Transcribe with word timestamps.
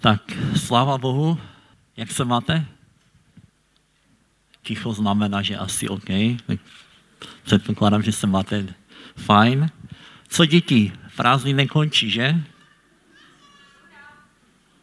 Tak, 0.00 0.22
sláva 0.56 0.98
Bohu. 0.98 1.40
Jak 1.96 2.10
se 2.10 2.24
máte? 2.24 2.66
Ticho 4.62 4.92
znamená, 4.92 5.42
že 5.42 5.56
asi 5.56 5.88
OK. 5.88 6.08
Tak 6.46 6.60
předpokládám, 7.42 8.02
že 8.02 8.12
se 8.12 8.26
máte 8.26 8.74
fajn. 9.16 9.70
Co 10.28 10.46
děti? 10.46 10.92
Prázdný 11.16 11.52
nekončí, 11.52 12.10
že? 12.10 12.40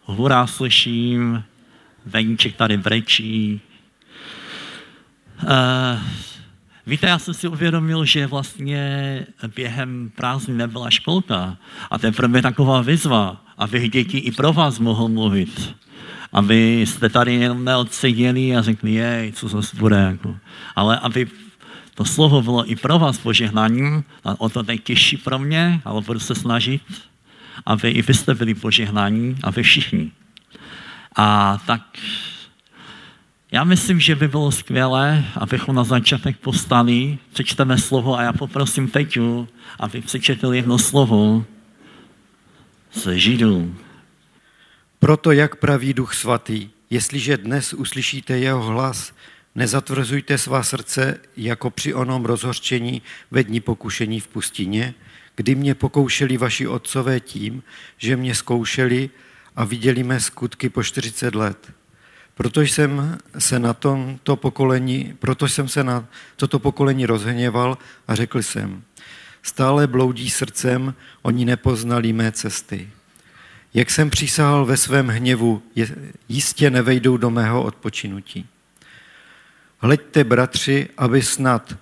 Hurá 0.04 0.47
slyším, 0.47 1.44
veníček 2.06 2.56
tady 2.56 2.78
brečí. 2.78 3.62
Uh, 5.44 5.99
víte, 6.88 7.08
já 7.08 7.20
jsem 7.20 7.33
si 7.33 7.47
uvědomil, 7.47 8.06
že 8.06 8.28
vlastně 8.28 9.26
během 9.56 10.12
prázdnin 10.15 10.58
nebyla 10.58 10.90
školka 10.90 11.58
a 11.92 11.96
je 12.06 12.12
pro 12.12 12.28
mě 12.28 12.42
taková 12.42 12.81
výzva, 12.81 13.42
aby 13.58 13.90
děti 13.90 14.17
i 14.17 14.31
pro 14.31 14.54
vás 14.54 14.79
mohl 14.79 15.08
mluvit. 15.08 15.76
Aby 16.34 16.81
jste 16.81 17.09
tady 17.09 17.34
jenom 17.34 17.66
neodseděli 17.66 18.55
a 18.55 18.61
řekli, 18.61 18.94
jej, 18.94 19.31
co 19.31 19.48
zase 19.48 19.77
bude. 19.77 19.95
Jako. 19.95 20.35
Ale 20.75 20.99
aby 20.99 21.27
to 21.94 22.05
slovo 22.05 22.41
bylo 22.41 22.71
i 22.71 22.75
pro 22.75 22.99
vás 22.99 23.17
požehnáním, 23.17 24.03
a 24.23 24.41
o 24.41 24.49
to 24.49 24.63
nejtěžší 24.63 25.17
pro 25.17 25.39
mě, 25.39 25.81
ale 25.86 26.02
budu 26.02 26.20
se 26.20 26.36
snažit, 26.36 26.81
aby 27.66 27.89
i 27.89 28.02
vy 28.02 28.13
jste 28.13 28.36
byli 28.36 28.53
požehnáni 28.53 29.36
a 29.44 29.52
vy 29.52 29.63
všichni. 29.63 30.11
A 31.16 31.58
tak 31.66 31.81
já 33.52 33.63
myslím, 33.63 33.99
že 33.99 34.16
by 34.16 34.27
bylo 34.27 34.52
skvělé, 34.52 35.26
abychom 35.35 35.76
na 35.76 35.84
začátek 35.84 36.38
postali, 36.38 37.17
přečteme 37.34 37.77
slovo 37.77 38.17
a 38.17 38.22
já 38.22 38.34
poprosím 38.34 38.90
Peťu, 38.90 39.48
aby 39.80 40.02
přečetl 40.02 40.53
jedno 40.53 40.80
slovo 40.80 41.45
ze 42.94 43.20
Židů. 43.20 43.76
Proto, 45.00 45.31
jak 45.31 45.55
praví 45.55 45.94
Duch 45.94 46.13
Svatý, 46.13 46.70
jestliže 46.89 47.38
dnes 47.38 47.73
uslyšíte 47.73 48.38
jeho 48.38 48.63
hlas, 48.63 49.14
nezatvrzujte 49.56 50.38
svá 50.38 50.64
srdce 50.64 51.19
jako 51.38 51.69
při 51.69 51.94
onom 51.94 52.25
rozhořčení 52.25 53.02
ve 53.31 53.44
dní 53.44 53.59
pokušení 53.59 54.19
v 54.19 54.28
pustině, 54.28 54.94
kdy 55.36 55.56
mě 55.56 55.75
pokoušeli 55.75 56.38
vaši 56.38 56.67
otcové 56.67 57.19
tím, 57.19 57.64
že 57.97 58.17
mě 58.17 58.36
zkoušeli 58.36 59.09
a 59.56 59.66
viděli 59.66 60.03
mé 60.03 60.19
skutky 60.19 60.69
po 60.69 60.84
40 60.84 61.36
let. 61.36 61.72
Proto 62.36 62.61
jsem 62.61 63.19
se 63.39 63.59
na 63.59 63.73
tomto 63.73 64.36
pokolení, 64.36 65.16
proto 65.19 65.47
jsem 65.47 65.67
se 65.67 65.83
na 65.83 66.05
toto 66.36 66.59
pokolení 66.59 67.05
rozhněval 67.05 67.78
a 68.08 68.16
řekl 68.16 68.41
jsem, 68.41 68.83
stále 69.41 69.88
bloudí 69.88 70.30
srdcem, 70.30 70.94
oni 71.22 71.45
nepoznali 71.45 72.13
mé 72.13 72.31
cesty. 72.31 72.89
Jak 73.73 73.89
jsem 73.89 74.09
přísahal 74.09 74.66
ve 74.66 74.78
svém 74.78 75.08
hněvu, 75.08 75.63
jistě 76.30 76.69
nevejdou 76.69 77.17
do 77.17 77.30
mého 77.30 77.63
odpočinutí. 77.63 78.47
Hleďte, 79.80 80.23
bratři, 80.23 80.89
aby 80.97 81.22
snad 81.22 81.75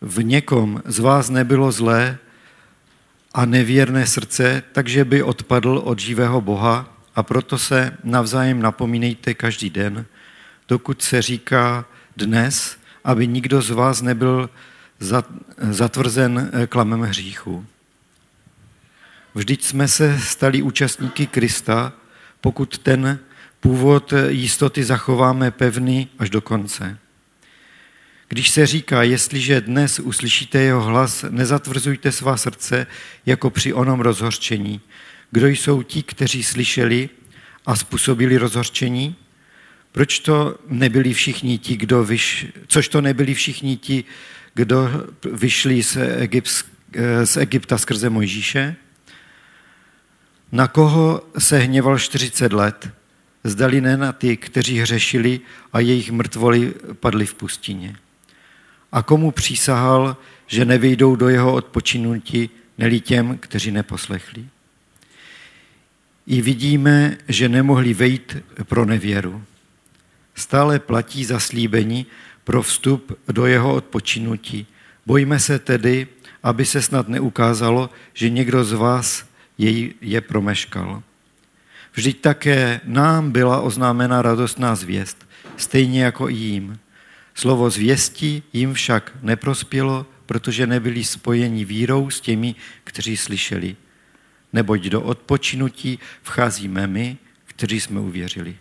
v 0.00 0.22
někom 0.22 0.82
z 0.84 0.98
vás 0.98 1.30
nebylo 1.30 1.72
zlé 1.72 2.18
a 3.34 3.44
nevěrné 3.44 4.06
srdce, 4.06 4.62
takže 4.72 5.04
by 5.04 5.22
odpadl 5.22 5.82
od 5.84 5.98
živého 5.98 6.40
Boha 6.40 6.95
a 7.16 7.22
proto 7.22 7.58
se 7.58 7.96
navzájem 8.04 8.62
napomínejte 8.62 9.34
každý 9.34 9.70
den, 9.70 10.06
dokud 10.68 11.02
se 11.02 11.22
říká 11.22 11.84
dnes, 12.16 12.78
aby 13.04 13.26
nikdo 13.26 13.62
z 13.62 13.70
vás 13.70 14.02
nebyl 14.02 14.50
zatvrzen 15.70 16.50
eh, 16.52 16.66
klamem 16.66 17.00
hříchu. 17.00 17.66
Vždyť 19.34 19.64
jsme 19.64 19.88
se 19.88 20.18
stali 20.20 20.62
účastníky 20.62 21.26
Krista, 21.26 21.92
pokud 22.40 22.78
ten 22.78 23.18
původ 23.60 24.12
jistoty 24.28 24.84
zachováme 24.84 25.50
pevný 25.50 26.08
až 26.18 26.30
do 26.30 26.40
konce. 26.40 26.98
Když 28.28 28.50
se 28.50 28.66
říká, 28.66 29.02
jestliže 29.02 29.60
dnes 29.60 30.00
uslyšíte 30.00 30.58
jeho 30.58 30.82
hlas, 30.82 31.24
nezatvrzujte 31.30 32.12
svá 32.12 32.36
srdce 32.36 32.86
jako 33.26 33.50
při 33.50 33.72
onom 33.72 34.00
rozhorčení. 34.00 34.80
Kdo 35.30 35.46
jsou 35.46 35.82
ti, 35.82 36.02
kteří 36.02 36.42
slyšeli 36.42 37.08
a 37.66 37.76
způsobili 37.76 38.36
rozhorčení? 38.36 39.16
Proč 39.92 40.18
to 40.18 40.58
nebyli 40.68 41.14
všichni 41.14 41.58
ti, 41.58 41.76
kdo 41.76 42.04
vyš... 42.04 42.46
Což 42.66 42.88
to 42.88 43.00
nebyli 43.00 43.34
všichni 43.34 43.76
ti, 43.76 44.04
kdo 44.54 44.90
vyšli 45.32 45.82
z, 45.82 45.96
Egypt, 45.96 46.64
z 47.24 47.36
Egypta 47.36 47.78
skrze 47.78 48.10
Mojžíše? 48.10 48.76
Na 50.52 50.68
koho 50.68 51.22
se 51.38 51.58
hněval 51.58 51.98
40 51.98 52.52
let? 52.52 52.90
Zdali 53.44 53.80
ne 53.80 53.96
na 53.96 54.12
ty, 54.12 54.36
kteří 54.36 54.78
hřešili 54.78 55.40
a 55.72 55.80
jejich 55.80 56.10
mrtvoly 56.10 56.74
padly 57.00 57.26
v 57.26 57.34
pustině 57.34 57.96
a 58.92 59.02
komu 59.02 59.30
přísahal, 59.30 60.16
že 60.46 60.64
nevyjdou 60.64 61.16
do 61.16 61.28
jeho 61.28 61.52
odpočinutí, 61.52 62.50
neli 62.78 63.00
těm, 63.00 63.38
kteří 63.38 63.70
neposlechli. 63.70 64.46
I 66.26 66.42
vidíme, 66.42 67.18
že 67.28 67.48
nemohli 67.48 67.94
vejít 67.94 68.36
pro 68.64 68.84
nevěru. 68.84 69.42
Stále 70.34 70.78
platí 70.78 71.24
zaslíbení 71.24 72.06
pro 72.44 72.62
vstup 72.62 73.18
do 73.28 73.46
jeho 73.46 73.74
odpočinutí. 73.74 74.66
Bojíme 75.06 75.38
se 75.38 75.58
tedy, 75.58 76.06
aby 76.42 76.64
se 76.64 76.82
snad 76.82 77.08
neukázalo, 77.08 77.90
že 78.14 78.30
někdo 78.30 78.64
z 78.64 78.72
vás 78.72 79.26
jej 79.58 79.94
je 80.00 80.20
promeškal. 80.20 81.02
Vždyť 81.94 82.20
také 82.20 82.80
nám 82.84 83.30
byla 83.30 83.60
oznámena 83.60 84.22
radostná 84.22 84.74
zvěst, 84.74 85.28
stejně 85.56 86.04
jako 86.04 86.28
i 86.28 86.34
jim. 86.34 86.78
Slovo 87.34 87.70
zvěstí 87.70 88.42
jim 88.52 88.74
však 88.74 89.12
neprospělo, 89.22 90.06
protože 90.26 90.66
nebyli 90.66 91.04
spojeni 91.04 91.64
vírou 91.64 92.10
s 92.10 92.20
těmi, 92.20 92.54
kteří 92.84 93.16
slyšeli. 93.16 93.76
Neboť 94.56 94.82
do 94.88 95.02
odpočinutí 95.02 95.98
vcházíme 96.22 96.86
my, 96.86 97.16
kteří 97.44 97.80
jsme 97.80 98.00
uvěřili. 98.00 98.56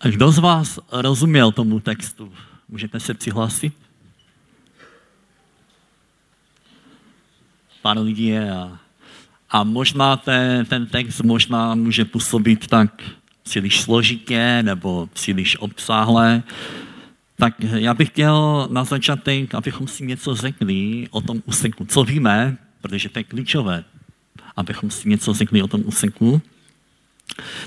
A 0.00 0.08
kdo 0.08 0.32
z 0.32 0.38
vás 0.38 0.78
rozuměl 0.92 1.52
tomu 1.52 1.80
textu? 1.80 2.32
Můžete 2.68 3.00
se 3.00 3.14
přihlásit? 3.14 3.72
Pár 7.82 7.98
lidí 7.98 8.26
je 8.26 8.52
a, 8.52 8.78
a 9.50 9.64
možná 9.64 10.16
ten, 10.16 10.66
ten 10.66 10.86
text 10.86 11.20
možná 11.20 11.74
může 11.74 12.04
působit 12.04 12.66
tak 12.66 13.02
příliš 13.42 13.80
složitě 13.80 14.62
nebo 14.62 15.08
příliš 15.12 15.56
obsáhle. 15.60 16.42
Tak 17.36 17.60
já 17.60 17.94
bych 17.94 18.08
chtěl 18.08 18.68
na 18.70 18.84
začátek, 18.84 19.54
abychom 19.54 19.88
si 19.88 20.06
něco 20.06 20.34
řekli 20.34 21.08
o 21.10 21.20
tom 21.20 21.42
úseku. 21.46 21.84
Co 21.84 22.04
víme, 22.04 22.56
protože 22.80 23.08
to 23.08 23.18
je 23.18 23.24
klíčové, 23.24 23.84
abychom 24.56 24.90
si 24.90 25.08
něco 25.08 25.34
řekli 25.34 25.62
o 25.62 25.68
tom 25.68 25.82
úseku. 25.84 26.42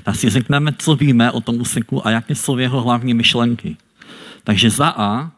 Tak 0.02 0.16
si 0.16 0.30
řekneme, 0.30 0.72
co 0.78 0.96
víme 0.96 1.32
o 1.32 1.40
tom 1.40 1.60
úseku 1.60 2.06
a 2.06 2.10
jaké 2.10 2.34
jsou 2.34 2.58
jeho 2.58 2.82
hlavní 2.82 3.14
myšlenky. 3.14 3.76
Takže 4.44 4.70
za 4.70 4.88
A 4.88 5.30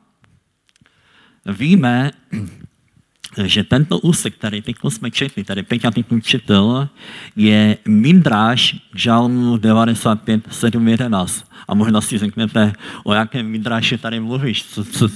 víme, 1.47 2.11
že 3.45 3.65
tento 3.65 3.99
úsek, 3.99 4.35
který 4.35 4.63
teď 4.63 4.77
jsme 4.89 5.11
četli, 5.11 5.45
tady 5.45 5.63
Peťa 5.63 5.91
teď 5.91 6.07
četl, 6.23 6.89
je 7.37 7.79
Mindráž 7.89 8.77
žalmu 8.95 9.57
95, 9.57 10.45
7, 10.51 10.89
11. 10.89 11.45
A 11.69 11.75
možná 11.75 12.01
si 12.01 12.19
řeknete, 12.19 12.73
o 13.05 13.15
jakém 13.15 13.47
Mindráši 13.47 13.99
tady 13.99 14.21
mluvíš, 14.21 14.65
co, 14.65 14.85
co, 14.85 15.09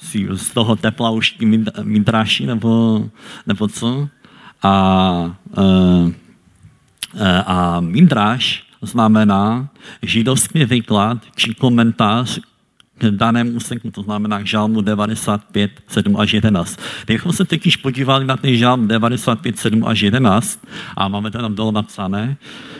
si 0.00 0.28
z 0.34 0.50
toho 0.50 0.76
tepla 0.76 1.10
už 1.10 1.36
Mindráši, 1.82 2.46
nebo, 2.46 3.04
nebo 3.46 3.68
co? 3.68 4.08
A, 4.62 5.36
uh, 5.58 6.12
a 7.46 7.80
Mindráš 7.80 8.64
znamená 8.82 9.68
židovský 10.02 10.64
výklad 10.64 11.18
či 11.36 11.54
komentář 11.54 12.40
k 12.98 13.10
danému 13.10 13.50
úseku, 13.50 13.90
to 13.90 14.02
znamená 14.02 14.42
k 14.42 14.46
žalmu 14.46 14.80
95, 14.80 15.70
7 15.88 16.16
až 16.16 16.32
11. 16.32 16.80
Kdybychom 17.04 17.32
se 17.32 17.44
teď 17.44 17.62
podívali 17.82 18.24
na 18.24 18.36
ten 18.36 18.56
žalm 18.56 18.88
95, 18.88 19.58
7 19.58 19.84
až 19.84 20.00
11 20.00 20.66
a 20.96 21.08
máme 21.08 21.30
to 21.30 21.38
tam 21.38 21.54
dole 21.54 21.72
napsané, 21.72 22.36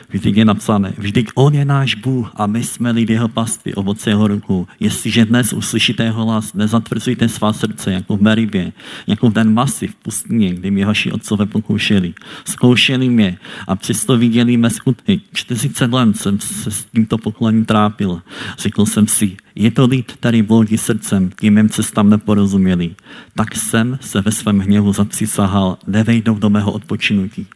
Vždyť 0.08 0.40
je 0.40 0.44
napsané, 0.48 0.96
vždyť 0.96 1.36
on 1.36 1.52
je 1.52 1.64
náš 1.68 2.00
Bůh 2.00 2.32
a 2.32 2.48
my 2.48 2.64
jsme 2.64 2.90
lidi 2.90 3.12
jeho 3.12 3.28
pasty, 3.28 3.74
ovoce 3.74 4.10
jeho 4.10 4.28
ruku. 4.28 4.68
Jestliže 4.80 5.24
dnes 5.24 5.52
uslyšíte 5.52 6.04
jeho 6.04 6.24
hlas, 6.24 6.54
nezatvrzujte 6.54 7.28
svá 7.28 7.52
srdce, 7.52 7.92
jako 7.92 8.16
v 8.16 8.22
Meribě, 8.22 8.72
jako 9.06 9.28
v 9.28 9.32
den 9.32 9.54
masy 9.54 9.86
v 9.86 9.94
pustině, 9.94 10.54
kdy 10.54 10.70
mě 10.70 10.86
vaši 10.86 11.12
otcové 11.12 11.46
pokoušeli. 11.46 12.14
Zkoušeli 12.44 13.08
mě 13.08 13.38
a 13.68 13.76
přesto 13.76 14.16
viděli 14.16 14.56
mé 14.56 14.70
skutky. 14.70 15.20
40 15.32 15.92
let 15.92 16.16
jsem 16.16 16.40
se 16.40 16.70
s 16.70 16.84
tímto 16.84 17.18
pokolením 17.18 17.64
trápil. 17.64 18.22
Řekl 18.58 18.86
jsem 18.86 19.06
si, 19.06 19.36
je 19.58 19.70
to 19.70 19.87
lid, 19.87 20.12
který 20.12 20.43
bloudí 20.43 20.78
srdcem, 20.78 21.31
tím 21.40 21.55
mým 21.55 21.69
cestám 21.69 22.10
neporozuměli. 22.10 22.94
Tak 23.34 23.56
jsem 23.56 23.99
se 24.00 24.20
ve 24.20 24.32
svém 24.32 24.58
hněvu 24.58 24.93
zapřísahal, 24.93 25.78
nevejdou 25.87 26.34
do 26.34 26.50
mého 26.50 26.72
odpočinutí. 26.72 27.46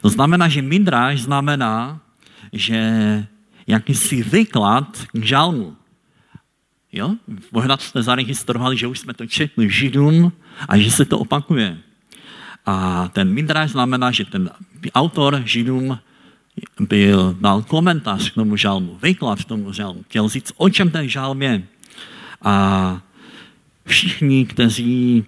To 0.00 0.08
znamená, 0.08 0.48
že 0.48 0.62
midráž 0.62 1.22
znamená, 1.22 2.00
že 2.52 2.80
jakýsi 3.66 4.22
výklad 4.22 5.06
k 5.12 5.24
žalmu. 5.24 5.76
Jo? 6.92 7.14
Možná 7.52 7.76
jste 7.76 8.02
zaregistrovali, 8.02 8.76
že 8.76 8.86
už 8.86 8.98
jsme 8.98 9.14
to 9.14 9.26
četli 9.26 9.70
Židům 9.70 10.32
a 10.68 10.78
že 10.78 10.90
se 10.90 11.04
to 11.04 11.18
opakuje. 11.18 11.78
A 12.66 13.08
ten 13.08 13.32
Midrash 13.32 13.72
znamená, 13.72 14.10
že 14.10 14.24
ten 14.24 14.50
autor 14.94 15.42
Židům 15.44 15.98
byl, 16.80 17.36
dal 17.40 17.62
komentář 17.62 18.30
k 18.30 18.34
tomu 18.34 18.56
žalmu, 18.56 18.98
výklad 19.02 19.42
k 19.42 19.44
tomu 19.44 19.72
žalmu. 19.72 20.02
Chtěl 20.02 20.28
říct, 20.28 20.52
o 20.56 20.70
čem 20.70 20.90
ten 20.90 21.08
žalm 21.08 21.42
je. 21.42 21.62
A 22.42 23.02
všichni, 23.86 24.46
kteří 24.46 25.24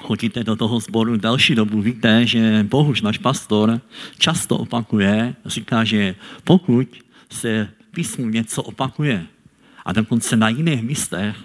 chodíte 0.00 0.44
do 0.44 0.56
toho 0.56 0.80
sboru 0.80 1.16
další 1.16 1.54
dobu, 1.54 1.82
víte, 1.82 2.26
že 2.26 2.66
Bohuž, 2.68 3.02
náš 3.02 3.18
pastor, 3.18 3.80
často 4.18 4.58
opakuje, 4.58 5.34
říká, 5.46 5.84
že 5.84 6.14
pokud 6.44 6.88
se 7.30 7.68
písmu 7.90 8.28
něco 8.28 8.62
opakuje, 8.62 9.26
a 9.84 9.92
dokonce 9.92 10.36
na 10.36 10.48
jiných 10.48 10.82
místech, 10.82 11.36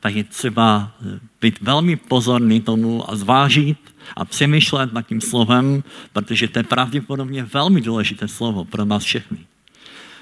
tak 0.00 0.14
je 0.14 0.24
třeba 0.24 0.92
být 1.40 1.60
velmi 1.60 1.96
pozorný 1.96 2.60
tomu 2.60 3.10
a 3.10 3.16
zvážit 3.16 3.78
a 4.16 4.24
přemýšlet 4.24 4.92
nad 4.92 5.02
tím 5.02 5.20
slovem, 5.20 5.82
protože 6.12 6.48
to 6.48 6.58
je 6.58 6.62
pravděpodobně 6.62 7.44
velmi 7.44 7.80
důležité 7.80 8.28
slovo 8.28 8.64
pro 8.64 8.84
nás 8.84 9.04
všechny. 9.04 9.38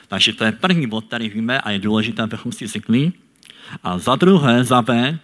Takže 0.08 0.32
to 0.32 0.44
je 0.44 0.52
první 0.52 0.86
bod, 0.86 1.04
který 1.04 1.28
víme 1.28 1.60
a 1.60 1.70
je 1.70 1.78
důležité, 1.78 2.22
abychom 2.22 2.52
si 2.52 2.66
řekli. 2.66 3.12
A 3.82 3.98
za 3.98 4.16
druhé, 4.16 4.64
za 4.64 4.82
B, 4.82 5.18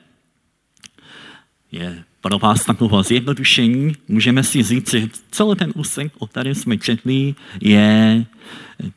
je 1.72 2.04
pro 2.20 2.38
vás 2.38 2.64
takové 2.64 3.02
zjednodušení. 3.02 3.92
Můžeme 4.08 4.42
si 4.42 4.62
říct, 4.62 4.90
že 4.90 5.08
celý 5.30 5.56
ten 5.56 5.72
úsek, 5.74 6.12
o 6.18 6.26
kterém 6.26 6.54
jsme 6.54 6.78
četli, 6.78 7.34
je 7.60 8.26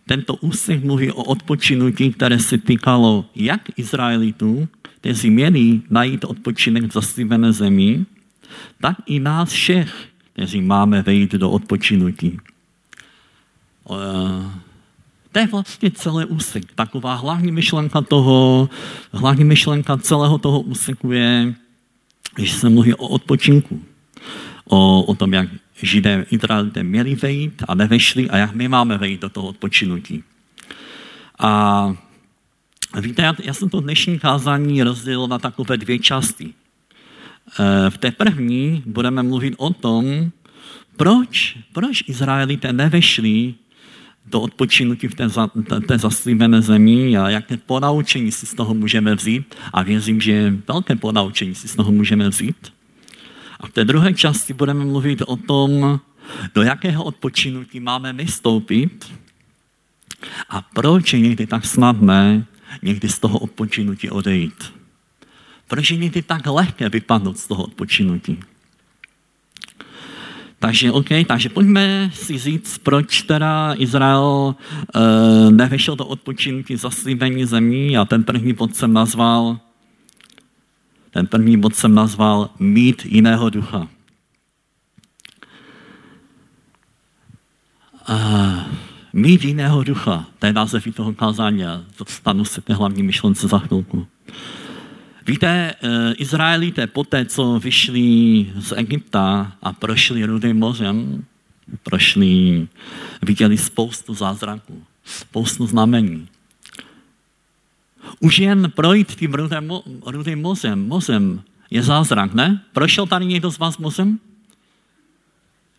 tento 0.05 0.35
úsek 0.35 0.83
mluví 0.83 1.11
o 1.11 1.23
odpočinutí, 1.23 2.13
které 2.13 2.39
se 2.39 2.57
týkalo 2.57 3.25
jak 3.35 3.61
Izraelitů, 3.79 4.67
kteří 5.01 5.29
měli 5.29 5.81
najít 5.89 6.25
odpočinek 6.25 6.83
v 6.83 6.93
zaslíbené 6.93 7.53
zemi, 7.53 8.05
tak 8.81 8.95
i 9.05 9.19
nás 9.19 9.49
všech, 9.49 10.07
kteří 10.33 10.61
máme 10.61 11.01
vejít 11.01 11.31
do 11.31 11.51
odpočinutí. 11.51 12.37
To 15.31 15.39
je 15.39 15.47
vlastně 15.47 15.91
celý 15.91 16.25
úsek. 16.25 16.63
Taková 16.75 17.15
hlavní 17.15 17.51
myšlenka 17.51 18.01
toho, 18.01 18.69
hlavní 19.11 19.43
myšlenka 19.43 19.97
celého 19.97 20.37
toho 20.37 20.61
úseku 20.61 21.11
je, 21.11 21.55
že 22.37 22.53
se 22.53 22.69
mluví 22.69 22.93
o 22.93 23.07
odpočinku. 23.07 23.81
O, 24.65 25.03
o 25.03 25.15
tom, 25.15 25.33
jak 25.33 25.49
Židé, 25.81 26.25
Izraelité 26.31 26.83
měli 26.83 27.15
vejít 27.15 27.63
a 27.67 27.75
nevešli 27.75 28.29
a 28.29 28.37
jak 28.37 28.53
my 28.53 28.67
máme 28.67 28.97
vejít 28.97 29.21
do 29.21 29.29
toho 29.29 29.47
odpočinutí. 29.47 30.23
A 31.39 31.95
víte, 32.99 33.21
já, 33.21 33.35
já 33.43 33.53
jsem 33.53 33.69
to 33.69 33.79
dnešní 33.79 34.19
kázání 34.19 34.83
rozdělil 34.83 35.27
na 35.27 35.39
takové 35.39 35.77
dvě 35.77 35.99
části. 35.99 36.53
E, 37.59 37.89
v 37.89 37.97
té 37.97 38.11
první 38.11 38.83
budeme 38.85 39.23
mluvit 39.23 39.53
o 39.57 39.69
tom, 39.69 40.31
proč, 40.97 41.57
proč 41.73 42.03
Izraelité 42.07 42.73
nevešli 42.73 43.53
do 44.25 44.41
odpočinutí 44.41 45.07
v 45.07 45.15
té, 45.15 45.27
té 45.87 45.97
zaslíbené 45.97 46.61
zemi 46.61 47.17
a 47.17 47.29
jaké 47.29 47.57
ponaučení 47.57 48.31
si 48.31 48.45
z 48.45 48.53
toho 48.53 48.73
můžeme 48.73 49.15
vzít. 49.15 49.55
A 49.73 49.83
věřím, 49.83 50.21
že 50.21 50.53
velké 50.67 50.95
ponaučení 50.95 51.55
si 51.55 51.67
z 51.67 51.75
toho 51.75 51.91
můžeme 51.91 52.29
vzít. 52.29 52.73
A 53.59 53.67
v 53.67 53.71
té 53.71 53.85
druhé 53.85 54.13
části 54.13 54.53
budeme 54.53 54.85
mluvit 54.85 55.21
o 55.21 55.35
tom, 55.35 55.99
do 56.55 56.61
jakého 56.61 57.03
odpočinutí 57.03 57.79
máme 57.79 58.13
my 58.13 58.25
a 60.49 60.61
proč 60.61 61.13
je 61.13 61.19
někdy 61.19 61.47
tak 61.47 61.65
snadné 61.65 62.45
někdy 62.81 63.09
z 63.09 63.19
toho 63.19 63.39
odpočinutí 63.39 64.09
odejít. 64.09 64.73
Proč 65.67 65.91
je 65.91 65.97
někdy 65.97 66.21
tak 66.21 66.47
lehké 66.47 66.89
vypadnout 66.89 67.37
z 67.37 67.47
toho 67.47 67.63
odpočinutí. 67.63 68.39
Takže 70.59 70.91
OK, 70.91 71.09
takže 71.27 71.49
pojďme 71.49 72.11
si 72.13 72.37
říct, 72.37 72.77
proč 72.77 73.21
teda 73.21 73.73
Izrael 73.77 74.55
uh, 74.95 75.51
nevyšel 75.51 75.95
do 75.95 76.05
odpočinutí 76.05 76.75
zaslíbení 76.75 77.45
zemí 77.45 77.97
a 77.97 78.05
ten 78.05 78.23
první 78.23 78.53
bod 78.53 78.75
jsem 78.75 78.93
nazval 78.93 79.59
ten 81.11 81.27
první 81.27 81.57
bod 81.57 81.75
jsem 81.75 81.95
nazval 81.95 82.49
mít 82.59 83.05
jiného 83.05 83.49
ducha. 83.49 83.87
A 88.07 88.15
mít 89.13 89.43
jiného 89.43 89.83
ducha, 89.83 90.25
to 90.39 90.45
je 90.45 90.53
název 90.53 90.87
toho 90.95 91.13
kázání 91.13 91.63
dostanu 91.99 92.45
se 92.45 92.61
té 92.61 92.73
hlavní 92.73 93.03
myšlence 93.03 93.47
za 93.47 93.59
chvilku. 93.59 94.07
Víte, 95.27 95.73
eh, 95.83 96.13
Izraelité 96.17 96.87
poté, 96.87 97.25
co 97.25 97.59
vyšli 97.59 98.01
z 98.59 98.73
Egypta 98.77 99.51
a 99.61 99.73
prošli 99.73 100.25
Rudým 100.25 100.57
mořem, 100.57 101.25
prošli, 101.83 102.67
viděli 103.21 103.57
spoustu 103.57 104.13
zázraků, 104.13 104.83
spoustu 105.05 105.67
znamení. 105.67 106.27
Už 108.19 108.39
jen 108.39 108.71
projít 108.71 109.15
tím 109.15 109.33
rudým, 109.33 109.71
rudým 110.05 110.41
mořem, 110.41 110.87
mořem 110.87 111.41
je 111.69 111.83
zázrak, 111.83 112.33
ne? 112.33 112.61
Prošel 112.73 113.07
tady 113.07 113.25
někdo 113.25 113.51
z 113.51 113.57
vás 113.57 113.77
mořem? 113.77 114.19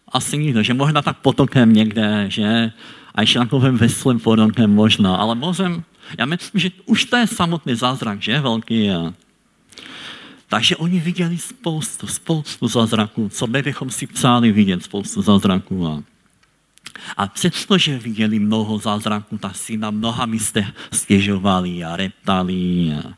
Asi 0.08 0.38
nikdo, 0.38 0.62
že 0.62 0.74
možná 0.74 1.02
tak 1.02 1.18
potokem 1.18 1.72
někde, 1.72 2.26
že 2.28 2.72
a 3.14 3.20
ještě 3.20 3.38
takovým 3.38 3.76
veslým 3.76 4.20
potokem 4.20 4.74
možná, 4.74 5.16
ale 5.16 5.34
mořem, 5.34 5.84
já 6.18 6.26
myslím, 6.26 6.60
že 6.60 6.70
už 6.86 7.04
to 7.04 7.16
je 7.16 7.26
samotný 7.26 7.74
zázrak, 7.74 8.22
že? 8.22 8.40
Velký 8.40 8.90
a 8.90 9.14
takže 10.52 10.76
oni 10.76 11.00
viděli 11.00 11.38
spoustu, 11.38 12.06
spoustu 12.06 12.68
zázraků, 12.68 13.28
co 13.28 13.46
my 13.46 13.62
bychom 13.62 13.90
si 13.90 14.06
přáli 14.06 14.52
vidět, 14.52 14.84
spoustu 14.84 15.22
zázraků. 15.22 15.86
A, 15.86 16.02
a 17.16 17.26
přestože 17.26 17.98
viděli 17.98 18.38
mnoho 18.38 18.78
zázraků, 18.78 19.38
tak 19.38 19.56
si 19.56 19.76
na 19.76 19.90
mnoha 19.90 20.26
místech 20.26 20.66
stěžovali 20.92 21.84
a 21.84 21.96
reptali 21.96 22.92
a, 22.92 23.14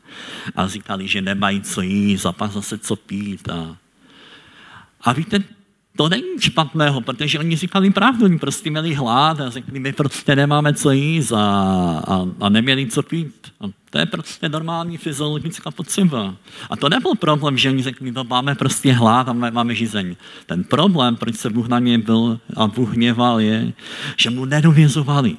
a 0.55 0.67
říkali, 0.67 1.07
že 1.07 1.21
nemají 1.21 1.61
co 1.61 1.81
jíst 1.81 2.25
a 2.25 2.31
pak 2.31 2.51
zase 2.51 2.77
co 2.77 2.95
pít. 2.95 3.49
A, 3.49 3.77
a 5.01 5.13
víte, 5.13 5.43
to 5.95 6.09
není 6.09 6.27
špatného, 6.39 7.01
protože 7.01 7.39
oni 7.39 7.55
říkali 7.55 7.89
pravdu, 7.89 8.25
oni 8.25 8.39
prostě 8.39 8.71
měli 8.71 8.93
hlad 8.93 9.39
a 9.39 9.49
řekli, 9.49 9.79
my 9.79 9.93
prostě 9.93 10.35
nemáme 10.35 10.73
co 10.73 10.91
jíst 10.91 11.31
a, 11.31 11.43
a, 12.07 12.25
a 12.39 12.49
neměli 12.49 12.87
co 12.87 13.03
pít. 13.03 13.51
A 13.61 13.65
to 13.89 13.97
je 13.97 14.05
prostě 14.05 14.49
normální 14.49 14.97
fyziologická 14.97 15.71
potřeba. 15.71 16.35
A 16.69 16.75
to 16.75 16.89
nebyl 16.89 17.15
problém, 17.15 17.57
že 17.57 17.69
oni 17.69 17.83
řekli, 17.83 18.11
no 18.11 18.23
máme 18.23 18.55
prostě 18.55 18.93
hlad 18.93 19.29
a 19.29 19.33
máme 19.33 19.75
žízeň. 19.75 20.15
Ten 20.45 20.63
problém, 20.63 21.15
proč 21.15 21.35
se 21.35 21.49
Bůh 21.49 21.67
na 21.67 21.79
ně 21.79 21.97
byl 21.97 22.39
a 22.55 22.67
Bůh 22.67 22.95
hněval, 22.95 23.39
je, 23.39 23.73
že 24.17 24.29
mu 24.29 24.45
nedovězovali. 24.45 25.37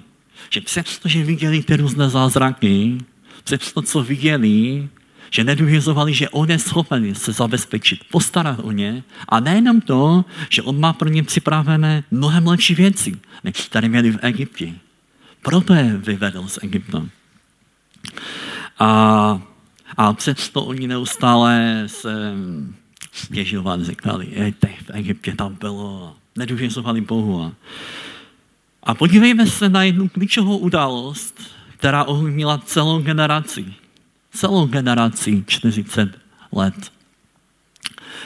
Že 0.51 0.61
přesto, 0.61 1.09
že 1.09 1.25
viděli 1.25 1.63
ty 1.63 1.77
různé 1.77 2.09
zázraky, 2.09 2.99
přesto, 3.45 3.83
co 3.83 4.03
viděli, 4.03 4.89
že 5.31 5.45
nedůvěřovali, 5.45 6.15
že 6.15 6.29
on 6.29 6.51
je 6.51 6.59
schopen 6.59 7.15
se 7.15 7.33
zabezpečit, 7.33 8.01
postarat 8.11 8.59
o 8.63 8.73
ně 8.73 9.03
a 9.29 9.41
nejenom 9.41 9.81
to, 9.81 10.25
že 10.51 10.63
on 10.63 10.81
má 10.81 10.93
pro 10.93 11.09
ně 11.09 11.23
připravené 11.23 12.05
mnohem 12.11 12.47
lepší 12.47 12.75
věci, 12.75 13.19
než 13.45 13.69
tady 13.69 13.89
měli 13.89 14.11
v 14.11 14.19
Egyptě. 14.23 14.73
Proto 15.43 15.75
je 15.75 15.97
vyvedl 15.97 16.49
z 16.49 16.59
Egypta. 16.63 17.07
A, 18.79 19.43
a 19.97 20.13
přesto 20.13 20.65
oni 20.65 20.89
neustále 20.89 21.83
se 21.87 22.35
stěžovali, 23.13 23.85
říkali, 23.85 24.29
jejte, 24.31 24.67
v 24.67 24.91
Egyptě 24.93 25.35
tam 25.35 25.55
bylo, 25.55 26.17
nedůvěřovali 26.37 27.01
Bohu. 27.01 27.43
A, 27.43 27.53
a 28.83 28.95
podívejme 28.95 29.47
se 29.47 29.69
na 29.69 29.83
jednu 29.83 30.09
klíčovou 30.09 30.59
událost, 30.59 31.41
která 31.77 32.05
ovlivnila 32.05 32.59
celou 32.59 33.03
generaci 33.03 33.75
celou 34.37 34.67
generaci 34.67 35.45
40 35.47 36.19
let, 36.53 36.93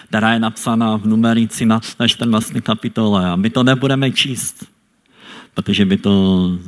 která 0.09 0.33
je 0.33 0.39
napsána 0.39 0.97
v 0.97 1.07
numeri 1.07 1.47
13. 1.47 1.97
14. 2.07 2.53
kapitole. 2.63 3.31
A 3.31 3.37
my 3.37 3.51
to 3.51 3.63
nebudeme 3.63 4.11
číst, 4.11 4.67
protože 5.55 5.85
by 5.85 5.97
to 5.97 6.13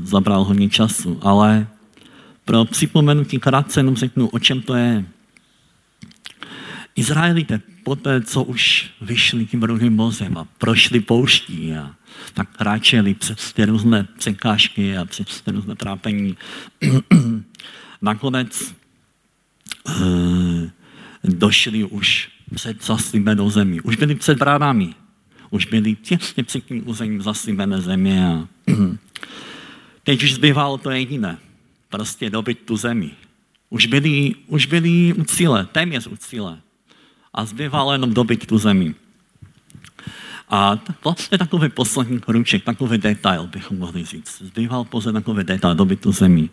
zabralo 0.02 0.44
hodně 0.44 0.68
času, 0.68 1.18
ale 1.22 1.66
pro 2.44 2.64
připomenutí 2.64 3.38
krátce 3.38 3.80
jenom 3.80 3.96
řeknu, 3.96 4.28
o 4.28 4.38
čem 4.38 4.62
to 4.62 4.74
je. 4.74 5.04
Izraelité 6.96 7.60
poté, 7.84 8.20
co 8.20 8.42
už 8.42 8.90
vyšli 9.00 9.46
tím 9.46 9.62
rudým 9.62 9.96
mozem 9.96 10.38
a 10.38 10.46
prošli 10.58 11.00
pouští 11.00 11.74
a 11.74 11.94
tak 12.34 12.56
kráčeli 12.56 13.14
přes 13.14 13.52
ty 13.52 13.64
různé 13.64 14.06
překážky 14.18 14.96
a 14.96 15.04
přes 15.04 15.40
ty 15.40 15.50
různé 15.50 15.74
trápení. 15.74 16.36
Nakonec 18.02 18.74
došli 21.24 21.84
už 21.84 22.28
před 22.54 22.84
zaslíbenou 22.84 23.50
zemí. 23.50 23.80
Už 23.80 23.96
byli 23.96 24.14
před 24.14 24.38
bránami. 24.38 24.94
Už 25.50 25.66
byli 25.66 25.94
těsně 25.94 26.44
před 26.44 26.64
tím 26.64 26.88
územím 26.88 27.22
zaslíbené 27.22 27.80
země. 27.80 28.26
A 28.26 28.48
teď 30.04 30.22
už 30.22 30.34
zbývalo 30.34 30.78
to 30.78 30.90
jediné. 30.90 31.38
Prostě 31.88 32.30
dobit 32.30 32.58
tu 32.64 32.76
zemi. 32.76 33.10
Už 33.70 33.86
byli, 33.86 34.34
už 34.46 34.66
byli 34.66 35.14
u 35.14 35.24
cíle, 35.24 35.66
téměř 35.72 36.06
u 36.06 36.16
cíle. 36.16 36.58
A 37.34 37.44
zbývalo 37.44 37.92
jenom 37.92 38.14
dobit 38.14 38.46
tu 38.46 38.58
zemi. 38.58 38.94
A 40.48 40.78
vlastně 41.04 41.38
takový 41.38 41.68
poslední 41.68 42.20
kruček, 42.20 42.64
takový 42.64 42.98
detail 42.98 43.46
bychom 43.46 43.78
mohli 43.78 44.04
říct. 44.04 44.42
Zbýval 44.42 44.84
pouze 44.84 45.12
takový 45.12 45.44
detail, 45.44 45.74
dobit 45.74 46.00
tu 46.00 46.12
zemi. 46.12 46.50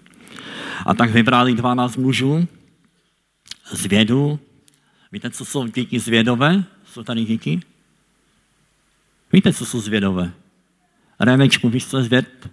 A 0.85 0.93
tak 0.93 1.11
vybrali 1.11 1.53
12 1.53 1.97
mužů 1.97 2.47
z 3.71 3.85
vědu. 3.85 4.39
Víte, 5.11 5.29
co 5.29 5.45
jsou 5.45 5.67
díky 5.67 5.99
zvědové? 5.99 6.63
Jsou 6.85 7.03
tady 7.03 7.25
díky? 7.25 7.59
Víte, 9.33 9.53
co 9.53 9.65
jsou 9.65 9.81
zvědové? 9.81 10.31
Remečku, 11.19 11.69
víš, 11.69 11.85
co 11.85 11.97
je 11.97 12.03
zvěd? 12.03 12.49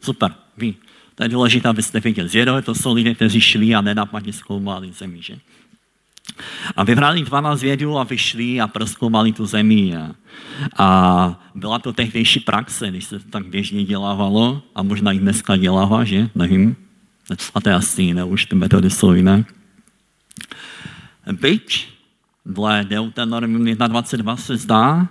Super, 0.00 0.34
ví. 0.56 0.76
To 1.14 1.22
je 1.22 1.28
důležité, 1.28 1.68
abyste 1.68 2.00
viděli. 2.00 2.28
Zvědové 2.28 2.62
to 2.62 2.74
jsou 2.74 2.94
lidé, 2.94 3.14
kteří 3.14 3.40
šli 3.40 3.74
a 3.74 3.80
nenápadně 3.80 4.32
zkoumali 4.32 4.92
zemi, 4.92 5.22
že? 5.22 5.38
A 6.76 6.84
vybrali 6.84 7.22
12 7.22 7.62
vědů 7.62 7.98
a 7.98 8.04
vyšli 8.04 8.60
a 8.60 8.66
proskoumali 8.66 9.32
tu 9.32 9.46
zemi. 9.46 9.96
A, 9.96 10.14
a 10.78 11.50
byla 11.54 11.78
to 11.78 11.92
tehdejší 11.92 12.40
praxe, 12.40 12.88
když 12.88 13.04
se 13.04 13.18
to 13.18 13.28
tak 13.30 13.46
běžně 13.46 13.84
dělávalo 13.84 14.62
a 14.74 14.82
možná 14.82 15.12
i 15.12 15.18
dneska 15.18 15.56
dělává, 15.56 16.04
že? 16.04 16.30
Nevím. 16.34 16.76
A 17.30 17.68
je 17.68 17.74
asi 17.74 18.02
jiné, 18.02 18.24
už 18.24 18.46
ty 18.46 18.54
metody 18.54 18.90
jsou 18.90 19.12
jiné. 19.12 19.44
Byť 21.32 21.88
dle 22.46 22.84
Deuteronomium 22.84 23.64
1.22 23.64 24.36
se 24.36 24.56
zdá, 24.56 25.08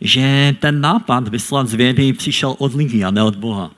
že 0.00 0.56
ten 0.60 0.80
nápad 0.80 1.28
vyslat 1.28 1.68
z 1.68 1.74
vědy 1.74 2.12
přišel 2.12 2.54
od 2.58 2.74
lidí 2.74 3.04
a 3.04 3.10
ne 3.10 3.22
od 3.22 3.36
Boha. 3.36 3.70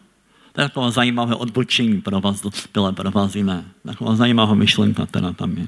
To 0.52 0.60
je 0.60 0.68
taková 0.68 0.90
zajímavé 0.90 1.34
odbočení 1.34 2.00
pro 2.00 2.20
vás, 2.20 2.40
dospělé 2.40 2.92
pro 2.92 3.10
vás 3.10 3.34
jiné. 3.34 3.64
Taková 3.86 4.16
zajímavá 4.16 4.54
myšlenka, 4.54 5.06
která 5.06 5.32
tam 5.32 5.58
je. 5.58 5.66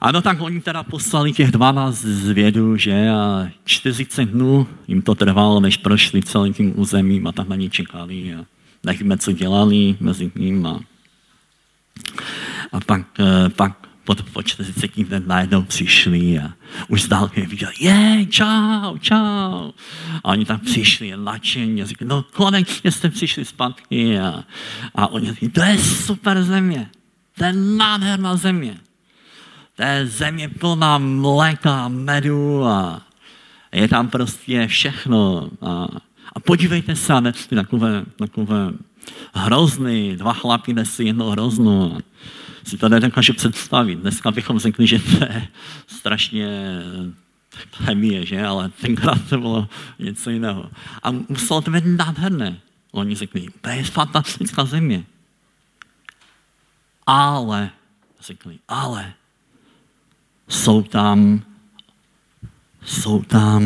Ano, 0.00 0.22
tak 0.22 0.40
oni 0.40 0.60
teda 0.60 0.82
poslali 0.82 1.32
těch 1.32 1.50
12 1.50 1.98
zvědů, 2.00 2.76
že 2.76 3.10
a 3.10 3.48
40 3.64 4.24
dnů 4.24 4.66
jim 4.88 5.02
to 5.02 5.14
trvalo, 5.14 5.60
než 5.60 5.76
prošli 5.76 6.22
celým 6.22 6.54
tím 6.54 6.72
územím 6.80 7.26
a 7.26 7.32
tak 7.32 7.48
na 7.48 7.56
ně 7.56 7.70
čekali 7.70 8.34
a 8.34 8.44
nevíme, 8.84 9.18
co 9.18 9.32
dělali 9.32 9.96
mezi 10.00 10.30
tím 10.30 10.66
a, 10.66 10.80
a 12.72 12.80
pak, 12.80 13.06
eh, 13.20 13.48
pak 13.48 13.80
po, 14.04 14.14
po 14.32 14.42
40 14.42 15.04
dnech 15.04 15.26
najednou 15.26 15.62
přišli 15.62 16.38
a 16.38 16.52
už 16.88 17.02
z 17.02 17.08
dálky 17.08 17.46
viděli, 17.46 17.72
je, 17.80 18.26
čau, 18.26 18.98
čau. 18.98 19.70
A 20.24 20.24
oni 20.24 20.44
tam 20.44 20.60
přišli 20.60 21.12
nadšení 21.16 21.82
a 21.82 21.86
říkali, 21.86 22.08
no 22.08 22.22
konečně 22.22 22.92
jste 22.92 23.10
přišli 23.10 23.44
zpátky 23.44 24.18
a, 24.18 24.44
a 24.94 25.06
oni 25.06 25.32
říkali, 25.32 25.50
to 25.50 25.62
je 25.62 25.78
super 25.78 26.42
země, 26.42 26.90
to 27.38 27.44
je 27.44 27.52
nádherná 27.52 28.36
země. 28.36 28.76
To 29.76 29.82
je 29.82 30.06
země 30.06 30.48
plná 30.48 30.98
mléka, 30.98 31.88
medu 31.88 32.64
a 32.64 33.02
je 33.72 33.88
tam 33.88 34.08
prostě 34.08 34.66
všechno. 34.66 35.50
A, 35.62 35.86
a 36.32 36.40
podívejte 36.40 36.96
se 36.96 37.12
ty 37.48 37.56
takové, 37.56 38.04
takové 38.16 38.72
hrozný, 39.34 40.16
dva 40.16 40.32
chlapy 40.32 40.74
nesí 40.74 41.06
jedno 41.06 41.30
hrozno. 41.30 41.98
Si 42.64 42.78
to 42.78 42.88
nedokážu 42.88 43.32
představit. 43.32 43.98
Dneska 43.98 44.30
bychom 44.30 44.58
řekli, 44.58 44.86
že 44.86 44.98
to 44.98 45.24
je 45.24 45.48
strašně 45.86 46.48
chemie, 47.74 48.26
že? 48.26 48.46
Ale 48.46 48.68
tenkrát 48.68 49.28
to 49.28 49.38
bylo 49.38 49.68
něco 49.98 50.30
jiného. 50.30 50.70
A 51.02 51.10
muselo 51.10 51.60
to 51.60 51.70
být 51.70 51.84
nádherné. 51.86 52.60
Oni 52.92 53.14
řekli, 53.14 53.46
to 53.60 53.68
je 53.68 53.84
fantastická 53.84 54.64
země. 54.64 55.04
Ale, 57.06 57.70
řekli, 58.20 58.58
ale 58.68 59.12
jsou 60.48 60.82
tam, 60.82 61.42
jsou 62.84 63.22
tam 63.22 63.62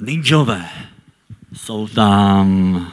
ninjové, 0.00 0.68
jsou 1.52 1.88
tam, 1.88 2.92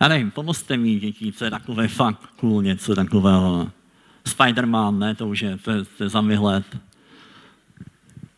já 0.00 0.08
nevím, 0.08 0.30
pomozte 0.30 0.76
mi, 0.76 1.00
děti, 1.00 1.32
co 1.32 1.44
je 1.44 1.50
takové 1.50 1.88
fakt 1.88 2.26
cool, 2.36 2.62
něco 2.62 2.94
takového. 2.94 3.70
Spider-Man, 4.26 4.98
ne, 4.98 5.14
to 5.14 5.28
už 5.28 5.40
je, 5.40 5.58
to 5.58 5.70
je, 5.70 5.84
to 5.84 6.04
je 6.04 6.08
za 6.08 6.20
vyhled. 6.20 6.78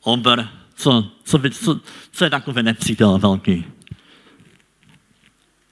Ober, 0.03 0.49
co, 0.75 1.13
co, 1.25 1.39
by, 1.39 1.51
co, 1.51 1.81
co 2.11 2.25
je 2.25 2.31
takové 2.31 2.63
nepřítel 2.63 3.19
velký? 3.19 3.65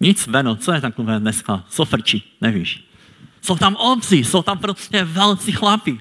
Nic, 0.00 0.28
Beno, 0.28 0.56
co 0.56 0.72
je 0.72 0.80
takové 0.80 1.20
dneska? 1.20 1.64
Co 1.68 1.84
frčí, 1.84 2.32
nevíš? 2.40 2.84
Jsou 3.40 3.56
tam 3.56 3.76
obci, 3.76 4.16
jsou 4.16 4.42
tam 4.42 4.58
prostě 4.58 5.04
velcí 5.04 5.52
chlapi. 5.52 6.00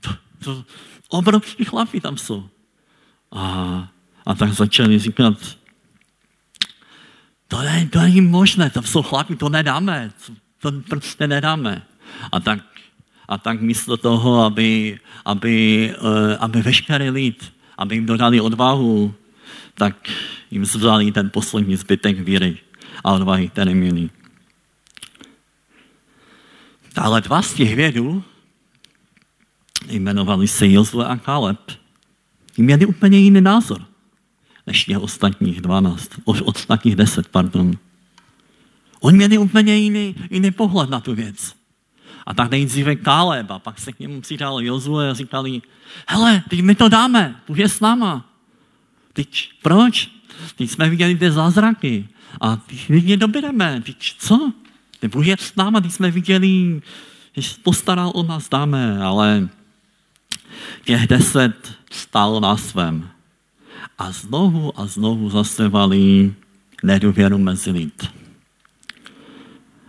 To, 0.00 0.10
to 0.44 0.64
obrovský 1.08 1.64
chlapi 1.64 2.00
tam 2.00 2.16
jsou. 2.16 2.48
A, 3.32 3.91
a 4.26 4.34
tak 4.34 4.52
začali 4.52 4.98
říkat, 4.98 5.34
to, 7.48 7.62
je, 7.62 7.88
to 7.92 8.00
není 8.00 8.20
možné, 8.20 8.70
tam 8.70 8.84
jsou 8.84 9.02
chlapi, 9.02 9.36
to 9.36 9.48
nedáme, 9.48 10.10
to 10.58 10.72
prostě 10.72 11.26
nedáme. 11.26 11.82
A 12.32 12.40
tak, 12.40 12.64
a 13.28 13.38
tak 13.38 13.60
místo 13.60 13.96
toho, 13.96 14.44
aby, 14.44 14.98
aby, 15.24 15.54
uh, 16.00 16.36
aby 16.40 16.62
veškerý 16.62 17.10
lid, 17.10 17.52
aby 17.78 17.94
jim 17.94 18.06
dodali 18.06 18.40
odvahu, 18.40 19.14
tak 19.74 20.08
jim 20.50 20.62
vzali 20.62 21.12
ten 21.12 21.30
poslední 21.30 21.76
zbytek 21.76 22.20
víry 22.20 22.58
a 23.04 23.12
odvahy, 23.12 23.48
které 23.48 23.74
měli. 23.74 24.10
Ale 26.96 27.20
dva 27.20 27.42
z 27.42 27.54
těch 27.54 27.76
vědů 27.76 28.24
jmenovali 29.88 30.48
se 30.48 30.68
Jozue 30.68 31.06
a 31.06 31.16
Kaleb, 31.16 31.60
měli 32.56 32.86
úplně 32.86 33.18
jiný 33.18 33.40
názor 33.40 33.91
než 34.66 34.84
těch 34.84 34.98
ostatních 34.98 35.60
12, 35.60 36.10
ostatních 36.24 36.96
10, 36.96 37.28
pardon. 37.28 37.72
Oni 39.00 39.16
měli 39.16 39.38
úplně 39.38 39.76
jiný, 39.76 40.14
jiný 40.30 40.50
pohled 40.50 40.90
na 40.90 41.00
tu 41.00 41.14
věc. 41.14 41.54
A 42.26 42.34
tak 42.34 42.50
nejdříve 42.50 42.96
Káleb 42.96 43.50
a 43.50 43.58
pak 43.58 43.78
se 43.78 43.92
k 43.92 43.98
němu 43.98 44.20
přidal 44.20 44.60
Jozue 44.60 45.10
a 45.10 45.14
říkali, 45.14 45.62
hele, 46.08 46.42
teď 46.48 46.60
my 46.60 46.74
to 46.74 46.88
dáme, 46.88 47.40
je 47.54 47.68
s 47.68 47.80
náma. 47.80 48.28
Teď 49.12 49.50
proč? 49.62 50.10
Teď 50.56 50.70
jsme 50.70 50.90
viděli 50.90 51.14
ty 51.14 51.30
zázraky 51.30 52.08
a 52.40 52.56
teď 52.56 52.90
je 52.90 53.16
dobereme. 53.16 53.82
Teď 53.86 54.14
co? 54.18 54.52
Teď 55.00 55.12
Bůh 55.12 55.26
je 55.26 55.36
s 55.40 55.56
náma, 55.56 55.80
teď 55.80 55.92
jsme 55.92 56.10
viděli, 56.10 56.82
že 57.36 57.50
postaral 57.62 58.12
o 58.14 58.22
nás, 58.22 58.48
dáme, 58.48 59.02
ale 59.02 59.48
těch 60.84 61.06
deset 61.06 61.72
stál 61.90 62.40
na 62.40 62.56
svém. 62.56 63.11
A 63.98 64.12
znovu 64.12 64.80
a 64.80 64.86
znovu 64.86 65.30
zasevali 65.30 66.34
nedůvěru 66.82 67.38
mezi 67.38 67.70
lid. 67.70 68.10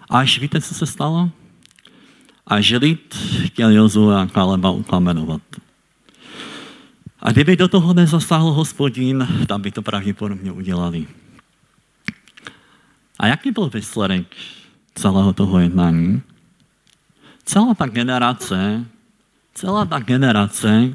Až 0.09 0.39
víte, 0.39 0.61
co 0.61 0.73
se 0.73 0.85
stalo? 0.85 1.29
Až 2.47 2.71
lid 2.71 3.17
chtěl 3.45 3.71
Jozu 3.71 4.11
a 4.11 4.27
Kaleba 4.27 4.69
ukamenovat. 4.69 5.41
A 7.19 7.31
kdyby 7.31 7.55
do 7.55 7.67
toho 7.67 7.93
nezasáhl 7.93 8.51
hospodin, 8.51 9.27
tam 9.47 9.61
by 9.61 9.71
to 9.71 9.81
pravděpodobně 9.81 10.51
udělali. 10.51 11.07
A 13.19 13.27
jaký 13.27 13.51
byl 13.51 13.69
výsledek 13.69 14.35
celého 14.95 15.33
toho 15.33 15.59
jednání? 15.59 16.21
Celá 17.45 17.73
ta 17.73 17.87
generace 17.87 18.85
celá 19.53 19.85
ta 19.85 19.99
generace 19.99 20.93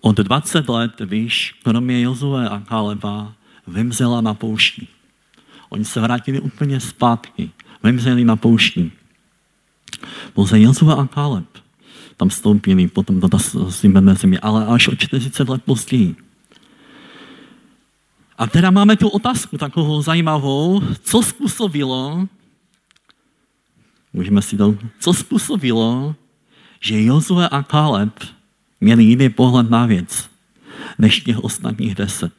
od 0.00 0.16
20 0.16 0.68
let, 0.68 0.92
víš, 1.00 1.54
kromě 1.62 2.00
Jozue 2.00 2.48
a 2.48 2.60
Kaleba, 2.60 3.32
vymzela 3.66 4.20
na 4.20 4.34
poušti. 4.34 4.86
Oni 5.68 5.84
se 5.84 6.00
vrátili 6.00 6.40
úplně 6.40 6.80
zpátky. 6.80 7.50
Vymzeli 7.82 8.24
na 8.24 8.36
poušti. 8.36 8.92
Pouze 10.34 10.60
Jozue 10.60 10.94
a 10.94 11.06
Kaleb 11.06 11.46
tam 12.18 12.28
vstoupili 12.28 12.88
potom 12.88 13.20
do 13.20 13.38
slíbené 13.70 14.14
země, 14.14 14.38
ale 14.42 14.66
až 14.66 14.88
o 14.88 14.96
40 14.96 15.48
let 15.48 15.62
později. 15.64 16.16
A 18.38 18.46
teda 18.46 18.70
máme 18.70 18.96
tu 18.96 19.08
otázku 19.08 19.58
takovou 19.58 20.02
zajímavou, 20.02 20.82
co 21.02 21.22
způsobilo, 21.22 22.26
můžeme 24.12 24.42
si 24.42 24.56
to, 24.56 24.74
co 25.00 25.14
způsobilo, 25.14 26.14
že 26.80 27.02
Jozue 27.02 27.48
a 27.48 27.62
Kaleb 27.62 28.14
měli 28.80 29.04
jiný 29.04 29.28
pohled 29.28 29.70
na 29.70 29.86
věc 29.86 30.30
než 30.98 31.20
těch 31.20 31.38
ostatních 31.38 31.94
deset. 31.94 32.32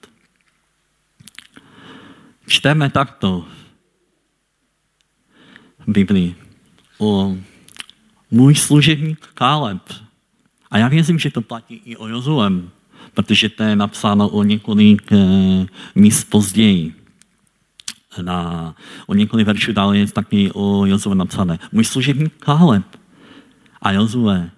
Čteme 2.48 2.90
takto 2.90 3.46
v 5.80 5.92
Biblii 5.92 6.36
o 6.98 7.38
můj 8.32 8.56
služebník 8.56 9.28
Kaleb. 9.34 9.94
A 10.72 10.78
já 10.78 10.88
věřím, 10.88 11.20
že 11.20 11.32
to 11.32 11.42
platí 11.42 11.82
i 11.86 11.98
o 11.98 12.08
Jozuem. 12.08 12.72
protože 13.14 13.50
to 13.50 13.64
je 13.64 13.76
napsáno 13.76 14.30
o 14.30 14.44
několik 14.44 15.12
míst 15.96 16.24
později. 16.30 16.94
Na, 18.22 18.76
o 19.08 19.14
několik 19.14 19.48
veršů 19.48 19.74
dále 19.74 19.98
je 19.98 20.08
taky 20.08 20.52
o 20.54 20.86
Jozue 20.86 21.16
napsané. 21.16 21.60
Můj 21.72 21.86
služebník 21.86 22.34
Káleb 22.40 22.86
a 23.82 23.92
Jozue 23.92 24.52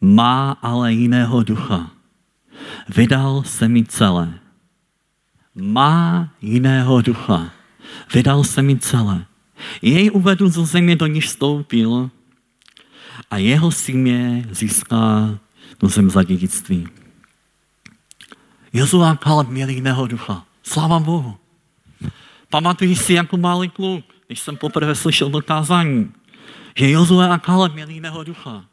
má 0.00 0.56
ale 0.62 0.92
jiného 0.92 1.42
ducha. 1.42 1.90
Vydal 2.88 3.42
se 3.42 3.68
mi 3.68 3.84
celé. 3.84 4.38
Má 5.54 6.28
jiného 6.42 7.02
ducha. 7.02 7.50
Vydal 8.14 8.44
se 8.44 8.62
mi 8.62 8.78
celé. 8.78 9.26
Jej 9.82 10.10
uvedl 10.14 10.48
zo 10.48 10.64
země, 10.64 10.96
do 10.96 11.06
níž 11.06 11.26
vstoupil 11.26 12.10
a 13.30 13.36
jeho 13.36 13.70
símě 13.70 14.48
získá 14.50 15.38
tu 15.78 15.88
zem 15.88 16.10
za 16.10 16.22
dědictví. 16.22 16.88
Jozua 18.72 19.10
a 19.10 19.16
Kaleb 19.16 19.48
měli 19.48 19.72
jiného 19.72 20.06
ducha. 20.06 20.44
Sláva 20.62 20.98
Bohu. 20.98 21.36
Pamatuji 22.50 22.96
si 22.96 23.12
jako 23.12 23.36
malý 23.36 23.68
kluk, 23.68 24.04
když 24.26 24.40
jsem 24.40 24.56
poprvé 24.56 24.94
slyšel 24.94 25.30
dokázání, 25.30 26.12
že 26.76 26.90
Jozue 26.90 27.28
a 27.28 27.38
Kaleb 27.38 27.74
měli 27.74 27.94
jiného 27.94 28.24
ducha. 28.24 28.64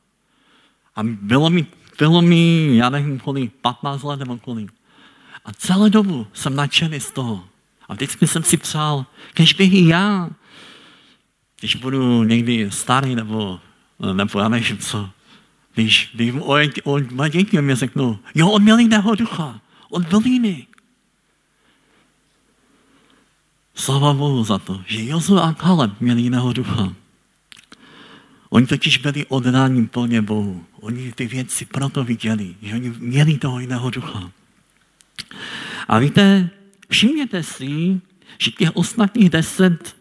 A 0.97 1.03
bylo 1.03 1.49
mi, 1.49 1.65
bylo 1.97 2.21
mi, 2.21 2.69
já 2.77 2.89
nevím 2.89 3.19
kolik, 3.19 3.53
15 3.53 4.03
let 4.03 4.19
nebo 4.19 4.37
kolik. 4.37 4.71
A 5.45 5.53
celou 5.53 5.89
dobu 5.89 6.27
jsem 6.33 6.55
nadšený 6.55 6.99
z 6.99 7.11
toho. 7.11 7.43
A 7.89 7.93
vždycky 7.93 8.27
jsem 8.27 8.43
si 8.43 8.57
přál, 8.57 9.05
kež 9.33 9.53
bych 9.53 9.73
i 9.73 9.87
já, 9.87 10.29
když 11.59 11.75
budu 11.75 12.23
někdy 12.23 12.71
starý 12.71 13.15
nebo, 13.15 13.59
nebo 14.13 14.39
já 14.39 14.49
nevím 14.49 14.77
co, 14.77 15.09
když, 15.73 16.09
když 16.13 16.33
o, 16.33 16.55
o, 16.83 16.93
o 17.17 17.27
děti 17.27 17.61
mě 17.61 17.75
řeknou, 17.75 18.17
jo, 18.35 18.49
on 18.49 18.63
měl 18.63 18.79
jiného 18.79 19.15
ducha, 19.15 19.61
on 19.89 20.03
byl 20.03 20.21
jiný. 20.25 20.67
Slava 23.75 24.13
Bohu 24.13 24.43
za 24.43 24.57
to, 24.57 24.81
že 24.85 25.05
Jozu 25.05 25.39
a 25.39 25.53
Kaleb 25.53 25.91
měli 26.01 26.21
jiného 26.21 26.53
ducha. 26.53 26.93
Oni 28.49 28.67
totiž 28.67 28.97
byli 28.97 29.25
oddáni 29.25 29.87
plně 29.87 30.21
Bohu. 30.21 30.63
Oni 30.79 31.11
ty 31.11 31.27
věci 31.27 31.65
proto 31.65 32.03
viděli, 32.03 32.55
že 32.61 32.75
oni 32.75 32.89
měli 32.89 33.37
toho 33.37 33.59
jiného 33.59 33.89
ducha. 33.89 34.31
A 35.87 35.99
víte, 35.99 36.49
všimněte 36.89 37.43
si, 37.43 38.01
že 38.37 38.51
těch 38.51 38.75
ostatních 38.75 39.29
deset, 39.29 39.95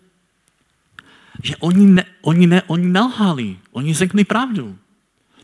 že 1.42 1.56
oni, 1.56 1.86
ne, 1.86 2.04
oni, 2.22 2.46
ne, 2.46 2.62
oni 2.66 2.86
nelhali, 2.86 3.56
oni 3.72 3.94
řekli 3.94 4.24
pravdu. 4.24 4.78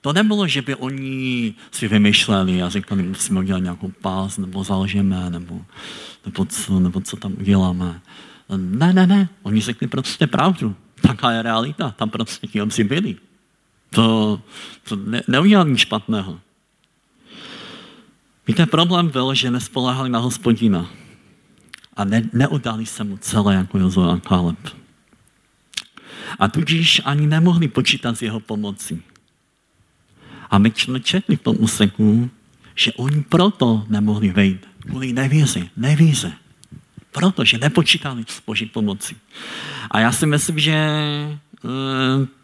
To 0.01 0.13
nebylo, 0.13 0.47
že 0.47 0.63
by 0.63 0.75
oni 0.75 1.55
si 1.71 1.89
vymýšleli 1.89 2.63
a 2.63 2.69
řekli, 2.69 3.03
musíme 3.03 3.41
udělat 3.41 3.59
nějakou 3.59 3.93
pás, 4.01 4.39
nebo 4.39 4.65
zalžeme, 4.65 5.31
nebo, 5.31 5.63
nebo, 6.27 6.45
co, 6.45 6.81
nebo 6.81 7.01
co 7.01 7.17
tam 7.17 7.33
uděláme. 7.41 8.01
Ne, 8.57 8.93
ne, 8.93 9.07
ne, 9.07 9.29
oni 9.43 9.61
řekli 9.61 9.87
prostě 9.87 10.27
pravdu. 10.27 10.75
Taká 11.03 11.31
je 11.31 11.43
realita, 11.43 11.91
tam 11.91 12.11
prostě 12.11 12.47
ti 12.47 12.63
obci 12.63 12.85
byli. 12.85 13.17
To, 13.91 14.41
to 14.89 14.97
ne, 14.97 15.23
neudělali 15.29 15.71
nic 15.71 15.79
špatného. 15.79 16.41
Víte, 18.47 18.67
problém 18.67 19.09
byl, 19.09 19.35
že 19.35 19.51
nespoléhali 19.51 20.11
na 20.11 20.19
hospodina 20.19 20.91
a 21.97 22.05
ne, 22.05 22.23
neudali 22.33 22.87
se 22.87 23.05
mu 23.05 23.17
celé 23.17 23.55
jako 23.55 23.79
Jozue 23.79 24.13
a 24.13 24.17
Kaleb. 24.17 24.59
A 26.39 26.49
tudíž 26.49 27.03
ani 27.05 27.27
nemohli 27.27 27.69
počítat 27.69 28.19
s 28.19 28.23
jeho 28.23 28.41
pomocí. 28.41 29.03
A 30.51 30.59
my 30.59 30.73
jsme 30.77 31.01
četli 31.01 31.37
v 31.37 31.43
tom 31.43 31.57
úseku, 31.59 32.31
že 32.75 32.93
oni 32.93 33.23
proto 33.23 33.85
nemohli 33.89 34.31
vejít. 34.31 34.69
Kvůli 34.79 35.13
nevíře, 35.13 35.69
nevíře. 35.77 36.33
Protože 37.13 37.59
nepočítali 37.59 38.25
s 38.29 38.43
boží 38.47 38.67
pomocí. 38.67 39.17
A 39.91 40.01
já 40.01 40.13
si 40.13 40.27
myslím, 40.27 40.59
že 40.59 40.77
by 41.63 41.69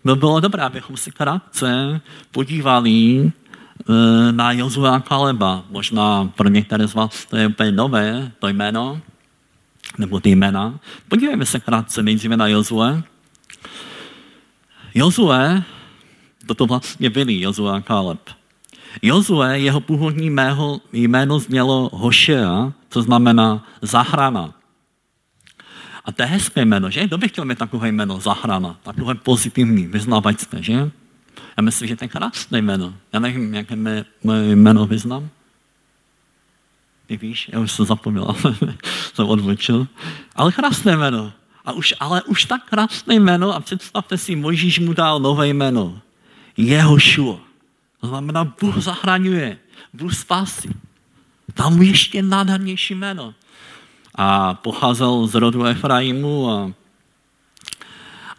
no 0.05 0.17
bylo 0.17 0.41
dobré, 0.41 0.63
abychom 0.63 0.97
si 0.97 1.11
krátce 1.11 2.01
podívali 2.31 3.21
eh, 3.27 4.33
na 4.33 4.53
Jozua 4.53 5.01
Kaleba. 5.01 5.65
Možná 5.71 6.25
pro 6.37 6.49
některé 6.49 6.89
z 6.89 6.95
vás 6.95 7.25
to 7.25 7.37
je 7.37 7.47
úplně 7.47 7.73
nové, 7.73 8.33
to 8.39 8.49
jméno, 8.49 9.01
nebo 9.99 10.21
ty 10.21 10.31
jména. 10.31 10.79
Podívejme 11.09 11.47
se 11.47 11.61
krátce 11.61 12.03
nejdříve 12.03 12.37
na 12.37 12.47
Jozue. 12.47 13.03
Jozue, 14.95 15.63
toto 16.47 16.67
vlastně 16.67 17.11
byli 17.11 17.41
Jozue 17.41 17.73
a 17.73 17.81
Kaleb. 17.81 18.21
Jozue, 19.03 19.59
jeho 19.59 19.81
původní 19.81 20.31
mého 20.31 20.81
jméno 20.93 21.39
znělo 21.39 21.91
Hošea, 21.93 22.73
co 22.91 23.03
znamená 23.03 23.67
zahrana. 23.83 24.55
A 26.09 26.13
to 26.13 26.23
je 26.23 26.29
hezké 26.29 26.65
jméno, 26.65 26.91
že? 26.91 27.07
Kdo 27.07 27.19
by 27.19 27.29
chtěl 27.29 27.45
mít 27.45 27.59
takové 27.59 27.89
jméno, 27.89 28.21
zahrana, 28.21 28.77
takové 28.83 29.15
pozitivní, 29.15 29.87
vyznávačské, 29.87 30.63
že? 30.63 30.73
Já 31.57 31.63
myslím, 31.63 31.89
že 31.89 31.97
to 31.97 32.05
je 32.05 32.09
krásné 32.09 32.59
jméno. 32.59 32.95
Já 33.13 33.21
nevím, 33.21 33.55
jaké 33.55 33.77
mé, 33.77 34.05
moje 34.25 34.57
jméno 34.57 34.87
vyznám. 34.87 35.29
Ty 37.07 37.17
víš, 37.17 37.51
já 37.53 37.61
už 37.61 37.73
jsem 37.73 37.87
zapomněl, 37.87 38.37
jsem 39.15 39.27
odvlčil. 39.27 39.87
Ale 40.35 40.53
krásné 40.53 40.97
jméno. 40.97 41.33
A 41.65 41.73
už, 41.73 41.95
ale 42.01 42.23
už 42.23 42.45
tak 42.45 42.65
krásné 42.65 43.15
jméno 43.15 43.55
a 43.55 43.61
představte 43.61 44.19
si, 44.19 44.37
Mojžíš 44.37 44.79
mu 44.79 44.93
dal 44.93 45.21
nové 45.21 45.49
jméno. 45.49 46.01
Jehošua. 46.57 47.41
To 48.01 48.07
znamená, 48.07 48.45
Bůh 48.45 48.77
zachraňuje, 48.79 49.59
Bůh 49.93 50.15
spásí. 50.15 50.69
Tam 51.55 51.83
ještě 51.83 52.23
nádhernější 52.23 52.95
jméno 52.95 53.35
a 54.19 54.55
pocházel 54.55 55.27
z 55.27 55.35
rodu 55.35 55.65
Efraimu 55.65 56.51
a, 56.51 56.73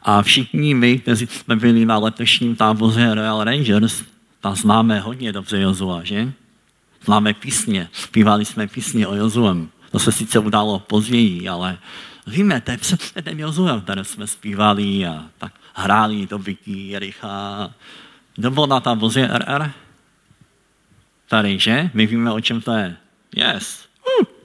a 0.02 0.22
všichni 0.22 0.74
my, 0.74 1.00
kteří 1.00 1.28
jsme 1.28 1.56
byli 1.56 1.86
na 1.86 1.98
letošním 1.98 2.56
táboře 2.56 3.16
Royal 3.16 3.44
Rangers, 3.44 4.04
tam 4.42 4.56
známe 4.56 5.00
hodně 5.00 5.32
dobře 5.32 5.62
Jozua, 5.62 6.04
že? 6.04 6.32
Známe 7.06 7.34
písně, 7.34 7.90
zpívali 7.94 8.46
jsme 8.46 8.68
písně 8.68 9.08
o 9.08 9.16
Jozuem. 9.16 9.70
To 9.92 10.00
se 10.00 10.12
sice 10.12 10.40
udalo 10.40 10.80
později, 10.80 11.50
ale 11.50 11.78
víme, 12.28 12.62
to 12.62 12.72
je 12.72 12.78
přesně 12.78 13.22
ten 13.22 13.40
Jozue, 13.40 13.82
který 13.82 14.06
jsme 14.06 14.28
zpívali 14.28 15.06
a 15.06 15.24
tak 15.38 15.54
hráli 15.74 16.28
do 16.28 16.40
bytí 16.40 16.90
Jericha. 16.90 17.74
Kdo 18.36 18.52
byl 18.52 18.68
na 18.68 18.80
táboře 18.80 19.30
RR? 19.34 19.72
Tady, 21.28 21.60
že? 21.60 21.90
My 21.94 22.08
víme, 22.08 22.32
o 22.32 22.42
čem 22.42 22.62
to 22.62 22.72
je. 22.72 22.98
Yes. 23.36 23.86
Uh, 24.22 24.39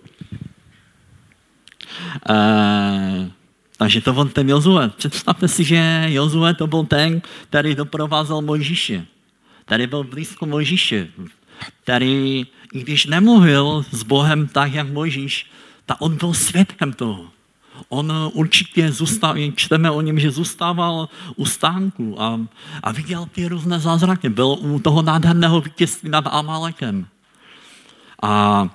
takže 3.77 4.01
to 4.01 4.13
byl 4.13 4.25
ten 4.25 4.49
Jozue. 4.49 4.89
Představte 4.89 5.49
si, 5.49 5.65
že 5.65 6.07
Jozue 6.09 6.55
to 6.55 6.67
byl 6.67 6.85
ten, 6.85 7.23
který 7.49 7.75
doprovázel 7.75 8.43
Mojžíše. 8.43 9.07
Který 9.65 9.87
byl 9.87 10.05
blízko 10.05 10.47
Mojžíše. 10.47 11.09
Který, 11.83 12.47
i 12.73 12.81
když 12.81 13.07
nemluvil 13.07 13.85
s 13.91 14.03
Bohem 14.03 14.49
tak, 14.49 14.75
jak 14.75 14.93
Mojžíš, 14.93 15.47
tak 15.87 15.97
on 16.01 16.17
byl 16.17 16.35
svědkem 16.35 16.93
toho. 16.93 17.27
On 17.89 18.13
určitě 18.33 18.93
zůstával, 18.93 19.39
čteme 19.57 19.91
o 19.91 20.01
něm, 20.01 20.21
že 20.21 20.31
zůstával 20.31 21.09
u 21.37 21.47
stánku 21.47 22.23
a, 22.23 22.41
a 22.83 22.93
viděl 22.93 23.27
ty 23.33 23.49
různé 23.49 23.79
zázraky. 23.81 24.29
Byl 24.29 24.47
u 24.47 24.79
toho 24.79 25.03
nádherného 25.03 25.61
vítězství 25.61 26.11
nad 26.11 26.25
Amalekem. 26.27 27.07
A, 28.23 28.69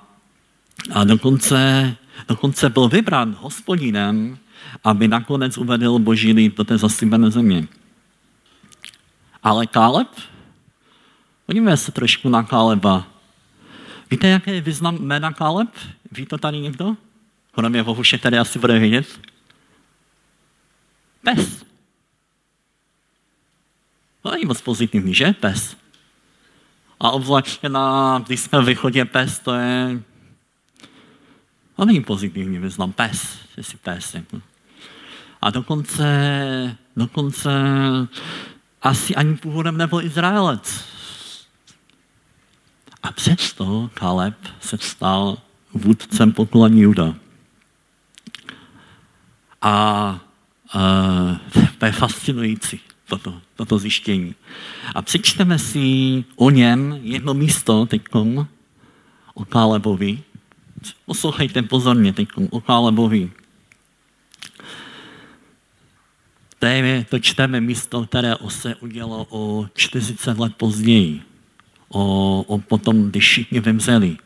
a 0.92 1.04
dokonce 1.04 1.96
Dokonce 2.28 2.70
byl 2.70 2.88
vybrán 2.88 3.36
hospodinem, 3.40 4.38
aby 4.84 5.08
nakonec 5.08 5.58
uvedl 5.58 5.98
boží 5.98 6.32
lid 6.32 6.56
do 6.56 6.64
té 6.64 6.78
zaslíbené 6.78 7.30
země. 7.30 7.68
Ale 9.42 9.66
Káleb? 9.66 10.08
Podívejme 11.46 11.76
se 11.76 11.92
trošku 11.92 12.28
na 12.28 12.42
Káleba. 12.42 13.06
Víte, 14.10 14.28
jaké 14.28 14.54
je 14.54 14.60
význam 14.60 14.98
jména 15.00 15.32
Káleb? 15.32 15.68
Ví 16.12 16.26
to 16.26 16.38
tady 16.38 16.58
někdo? 16.58 16.96
Kromě 17.52 17.82
Vohuše, 17.82 18.18
který 18.18 18.38
asi 18.38 18.58
bude 18.58 18.78
vědět. 18.78 19.20
Pes. 21.22 21.64
To 24.22 24.30
není 24.30 24.44
moc 24.44 24.60
pozitivní, 24.60 25.14
že? 25.14 25.32
Pes. 25.32 25.76
A 27.00 27.10
obzvláště 27.10 27.68
na 27.68 28.18
Blízkém 28.26 28.64
východě 28.64 29.04
pes, 29.04 29.38
to 29.38 29.54
je 29.54 30.02
to 31.80 31.86
není 31.86 32.00
pozitivní 32.00 32.58
význam. 32.58 32.92
Pes, 32.92 33.38
že 33.56 33.62
jsi 33.62 33.76
pes. 33.76 34.14
Jako. 34.14 34.40
A 35.42 35.50
dokonce, 35.50 36.76
dokonce 36.96 37.50
asi 38.82 39.14
ani 39.14 39.36
původem 39.36 39.76
nebyl 39.76 40.00
Izraelec. 40.00 40.84
A 43.02 43.12
přesto 43.12 43.90
Kaleb 43.94 44.34
se 44.60 44.78
stal 44.78 45.38
vůdcem 45.72 46.32
pokolení 46.32 46.80
Juda. 46.80 47.14
A 49.62 50.20
uh, 50.74 51.60
to 51.78 51.86
je 51.86 51.92
fascinující, 51.92 52.80
toto, 53.08 53.40
toto 53.56 53.78
zjištění. 53.78 54.34
A 54.94 55.02
přečteme 55.02 55.58
si 55.58 56.24
o 56.36 56.50
něm 56.50 56.98
jedno 57.02 57.34
místo 57.34 57.86
teď. 57.86 58.02
o 59.34 59.44
Kálebovi. 59.44 60.22
Poslouchejte 61.06 61.62
pozorně 61.62 62.12
teď 62.12 62.28
o 62.50 62.60
Kálebovi. 62.60 63.30
To, 66.58 66.66
je, 66.66 67.06
to 67.10 67.18
čteme 67.18 67.60
místo, 67.60 68.06
které 68.06 68.34
se 68.48 68.74
udělalo 68.74 69.26
o 69.30 69.68
40 69.74 70.38
let 70.38 70.52
později. 70.56 71.22
O, 71.88 72.42
o 72.46 72.58
potom, 72.58 73.10
když 73.10 73.24
všichni 73.24 73.60
vymřeli 73.60 74.16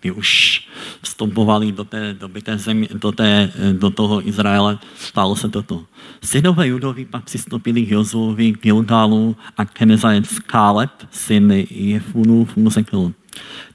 kdy 0.00 0.10
už 0.10 0.60
vstupovali 1.02 1.72
do 1.72 1.84
té 1.84 2.14
doby 2.14 2.42
té 2.42 2.58
země, 2.58 2.88
do, 2.94 3.12
té, 3.12 3.52
do 3.72 3.90
toho 3.90 4.28
Izraele, 4.28 4.78
stalo 4.96 5.36
se 5.36 5.48
toto. 5.48 5.84
Synové 6.24 6.68
Judovi 6.68 7.04
pak 7.04 7.24
přistoupili 7.24 7.86
k 7.86 7.90
Jozuovi, 7.90 8.52
k 8.52 8.62
Gilgalu 8.62 9.36
a 9.56 9.64
Kenezajec 9.64 10.38
Káleb, 10.38 10.90
syn 11.10 11.52
Jefunův, 11.70 12.56
mu 12.56 12.70
řekl, 12.70 13.12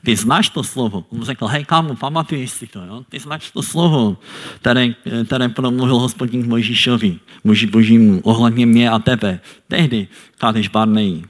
ty 0.04 0.16
znáš 0.16 0.50
to 0.50 0.64
slovo. 0.64 1.06
On 1.10 1.24
řekl, 1.24 1.48
hej 1.48 1.66
kámo, 1.66 1.96
pamatuješ 1.96 2.52
si 2.52 2.68
to, 2.68 2.80
jo? 2.86 3.04
ty 3.10 3.20
znáš 3.20 3.52
to 3.52 3.64
slovo, 3.64 4.18
které, 4.60 4.94
které 5.26 5.50
promluvil 5.50 6.00
hospodin 6.00 6.50
Mojžíšovi, 6.50 7.20
muži 7.44 7.68
božímu, 7.68 8.22
ohledně 8.24 8.66
mě 8.66 8.90
a 8.90 9.00
tebe. 9.00 9.40
Tehdy, 9.68 10.08
Kádeš 10.38 10.68
Barneji. 10.68 11.24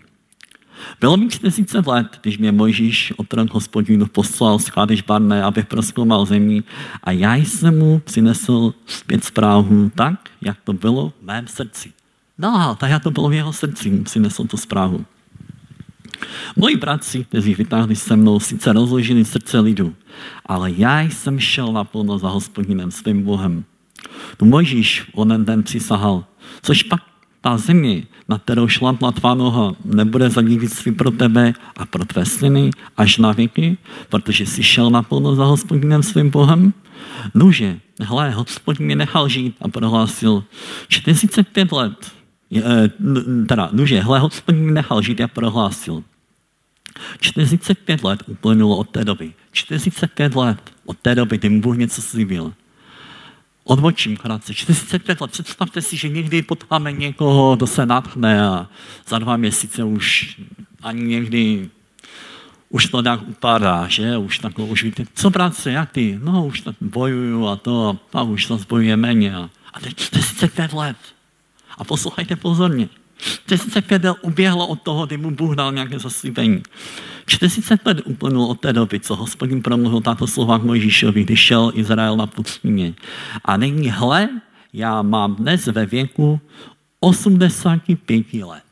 Bylo 0.99 1.17
mi 1.17 1.29
40 1.29 1.87
let, 1.87 2.19
když 2.21 2.37
mě 2.37 2.51
Mojžíš 2.51 3.13
otrok 3.17 3.53
hospodinu 3.53 4.05
poslal 4.05 4.59
z 4.59 4.67
Chádeš 4.67 5.01
Barné, 5.01 5.43
abych 5.43 5.65
proskoumal 5.65 6.25
zemí 6.25 6.63
a 7.03 7.11
já 7.11 7.35
jsem 7.35 7.79
mu 7.79 7.99
přinesl 7.99 8.73
zpět 8.85 9.23
zprávu 9.23 9.91
tak, 9.95 10.29
jak 10.41 10.57
to 10.63 10.73
bylo 10.73 11.09
v 11.09 11.25
mém 11.25 11.47
srdci. 11.47 11.91
No, 12.37 12.75
tak 12.79 12.89
jak 12.89 13.03
to 13.03 13.11
bylo 13.11 13.29
v 13.29 13.33
jeho 13.33 13.53
srdci, 13.53 14.01
přinesl 14.03 14.43
tu 14.43 14.57
zprávu. 14.57 15.05
Moji 16.55 16.75
bratři, 16.75 17.23
kteří 17.23 17.55
vytáhli 17.55 17.95
se 17.95 18.15
mnou, 18.15 18.39
sice 18.39 18.73
rozložili 18.73 19.25
srdce 19.25 19.59
lidu, 19.59 19.93
ale 20.45 20.71
já 20.71 21.01
jsem 21.01 21.39
šel 21.39 21.73
naplno 21.73 22.17
za 22.17 22.29
hospodinem 22.29 22.91
svým 22.91 23.23
Bohem. 23.23 23.63
Tu 24.37 24.45
Mojžíš 24.45 25.03
onen 25.13 25.45
den 25.45 25.63
přisahal, 25.63 26.25
což 26.61 26.83
pak 26.83 27.01
ta 27.41 27.57
země, 27.57 28.03
na 28.29 28.39
kterou 28.39 28.67
šlapla 28.67 29.11
tvá 29.11 29.33
noha, 29.33 29.75
nebude 29.85 30.29
za 30.29 30.41
dědictví 30.41 30.91
pro 30.91 31.11
tebe 31.11 31.53
a 31.77 31.85
pro 31.85 32.05
tvé 32.05 32.25
syny 32.25 32.69
až 32.97 33.17
na 33.17 33.31
věky, 33.31 33.77
protože 34.09 34.45
jsi 34.45 34.63
šel 34.63 34.89
naplno 34.89 35.35
za 35.35 35.45
hospodinem 35.45 36.03
svým 36.03 36.29
Bohem? 36.29 36.73
Nuže, 37.33 37.79
hle, 37.99 38.31
hospodin 38.31 38.85
mě 38.85 38.95
nechal 38.95 39.29
žít 39.29 39.55
a 39.61 39.67
prohlásil 39.67 40.43
45 40.87 41.71
let, 41.71 42.11
teda, 43.47 43.69
nuže, 43.71 43.99
hle, 43.99 44.19
hospodin 44.19 44.61
mě 44.61 44.71
nechal 44.71 45.01
žít 45.01 45.21
a 45.21 45.27
prohlásil 45.27 46.03
45 47.19 48.03
let 48.03 48.23
uplynulo 48.27 48.77
od 48.77 48.89
té 48.89 49.03
doby. 49.03 49.33
45 49.51 50.35
let 50.35 50.71
od 50.85 50.97
té 50.97 51.15
doby, 51.15 51.37
kdy 51.37 51.49
mu 51.49 51.61
Bůh 51.61 51.77
něco 51.77 52.01
slíbil 52.01 52.53
odbočím 53.65 54.17
krátce. 54.17 54.53
45 54.53 55.21
let. 55.21 55.31
Představte 55.31 55.81
si, 55.81 55.97
že 55.97 56.09
někdy 56.09 56.41
potkáme 56.41 56.91
někoho, 56.91 57.55
kdo 57.55 57.67
se 57.67 57.85
natchne 57.85 58.47
a 58.47 58.67
za 59.07 59.19
dva 59.19 59.37
měsíce 59.37 59.83
už 59.83 60.37
ani 60.83 61.03
někdy 61.03 61.69
už 62.69 62.85
to 62.85 63.03
tak 63.03 63.27
upadá, 63.27 63.87
že? 63.87 64.17
Už 64.17 64.39
takhle, 64.39 64.65
už 64.65 64.83
víte, 64.83 65.03
co 65.13 65.31
práce, 65.31 65.71
jak 65.71 65.91
ty? 65.91 66.19
No, 66.23 66.45
už 66.45 66.61
tak 66.61 66.75
bojuju 66.81 67.47
a 67.47 67.55
to, 67.55 67.99
a 68.13 68.21
už 68.23 68.45
to 68.45 68.59
bojuje 68.69 68.97
méně. 68.97 69.35
A 69.73 69.79
teď 69.79 69.95
45 69.95 70.73
let. 70.73 70.97
A 71.77 71.83
poslouchejte 71.83 72.35
pozorně. 72.35 72.89
45 73.17 74.03
let 74.03 74.17
uběhlo 74.21 74.67
od 74.67 74.81
toho, 74.81 75.05
kdy 75.05 75.17
mu 75.17 75.31
Bůh 75.31 75.55
dal 75.55 75.71
nějaké 75.71 75.99
zaslíbení. 75.99 76.63
40 77.25 77.85
let 77.85 78.01
uplynulo 78.05 78.47
od 78.47 78.59
té 78.59 78.73
doby, 78.73 78.99
co 78.99 79.15
hospodin 79.15 79.61
promluvil 79.61 80.01
tato 80.01 80.27
slova 80.27 80.59
k 80.59 80.63
Mojžíšovi, 80.63 81.23
když 81.23 81.39
šel 81.39 81.71
Izrael 81.75 82.17
na 82.17 82.27
pustině. 82.27 82.93
A 83.45 83.57
nyní 83.57 83.89
hle, 83.89 84.29
já 84.73 85.01
mám 85.01 85.35
dnes 85.35 85.65
ve 85.65 85.85
věku 85.85 86.39
85 86.99 88.33
let. 88.33 88.63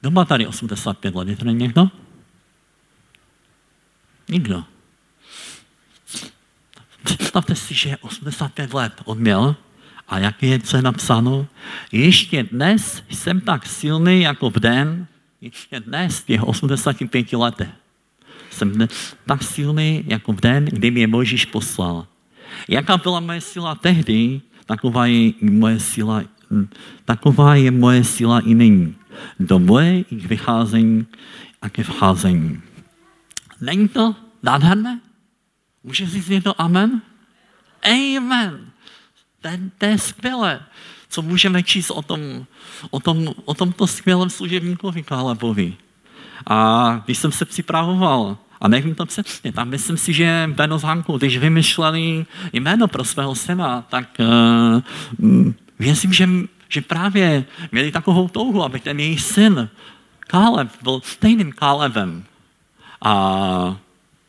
Kdo 0.00 0.10
má 0.10 0.24
tady 0.24 0.46
85 0.46 1.14
let? 1.14 1.28
Je 1.28 1.36
tady 1.36 1.54
někdo? 1.54 1.88
Nikdo. 4.28 4.64
Představte 7.02 7.54
si, 7.54 7.74
že 7.74 7.88
je 7.88 7.96
85 7.96 8.74
let 8.74 8.92
odměl 9.04 9.56
a 10.10 10.18
jak 10.18 10.42
je 10.42 10.58
je 10.76 10.82
napsáno? 10.82 11.46
Ještě 11.92 12.42
dnes 12.42 13.02
jsem 13.10 13.40
tak 13.40 13.66
silný 13.66 14.20
jako 14.20 14.50
v 14.50 14.58
den, 14.58 15.06
ještě 15.40 15.80
dnes, 15.80 16.18
v 16.18 16.26
těch 16.26 16.42
85 16.42 17.32
letech, 17.32 17.68
jsem 18.50 18.70
dnes 18.70 19.16
tak 19.26 19.42
silný 19.42 20.04
jako 20.06 20.32
v 20.32 20.40
den, 20.40 20.64
kdy 20.64 20.90
mě 20.90 21.06
Mojžíš 21.06 21.44
poslal. 21.44 22.06
Jaká 22.68 22.96
byla 22.96 23.20
moje 23.20 23.40
síla 23.40 23.74
tehdy, 23.74 24.40
taková 24.66 25.06
je 25.06 25.32
moje 25.42 25.80
síla, 25.80 26.22
taková 27.04 27.54
je 27.54 27.70
moje 27.70 28.04
síla 28.04 28.40
i 28.40 28.54
nyní. 28.54 28.96
Do 29.40 29.58
moje 29.58 30.04
k 30.04 30.24
vycházení 30.24 31.06
a 31.62 31.68
ke 31.68 31.82
vcházení. 31.82 32.62
Není 33.60 33.88
to 33.88 34.16
nádherné? 34.42 35.00
Může 35.84 36.06
říct 36.06 36.44
to 36.44 36.60
amen? 36.60 37.02
Amen. 37.82 38.69
To 39.78 39.86
je 39.86 39.98
skvělé 39.98 40.60
co 41.10 41.22
můžeme 41.22 41.62
číst 41.62 41.90
o, 41.90 42.02
tom, 42.02 42.46
o, 42.90 43.00
tom, 43.00 43.34
o 43.44 43.54
tomto 43.54 43.86
skvělém 43.86 44.30
služebníkovi 44.30 45.02
Kálebovi. 45.02 45.74
A 46.46 47.02
když 47.04 47.18
jsem 47.18 47.32
se 47.32 47.44
připravoval, 47.44 48.38
a 48.60 48.68
nevím 48.68 48.94
to 48.94 49.06
přesně, 49.06 49.52
tam 49.52 49.68
myslím 49.68 49.96
si, 49.96 50.12
že 50.12 50.50
Beno 50.54 50.78
z 50.78 50.82
Hanku, 50.82 51.18
když 51.18 51.38
vymyšleli 51.38 52.26
jméno 52.52 52.88
pro 52.88 53.04
svého 53.04 53.34
syna, 53.34 53.84
tak 53.88 54.08
uh, 54.18 55.52
věřím, 55.78 56.12
že, 56.12 56.28
že 56.68 56.80
právě 56.80 57.44
měli 57.72 57.92
takovou 57.92 58.28
touhu, 58.28 58.64
aby 58.64 58.80
ten 58.80 59.00
jejich 59.00 59.20
syn 59.20 59.68
Káleb 60.18 60.68
byl 60.82 61.00
stejným 61.04 61.52
Kálebem. 61.52 62.24
A 63.04 63.76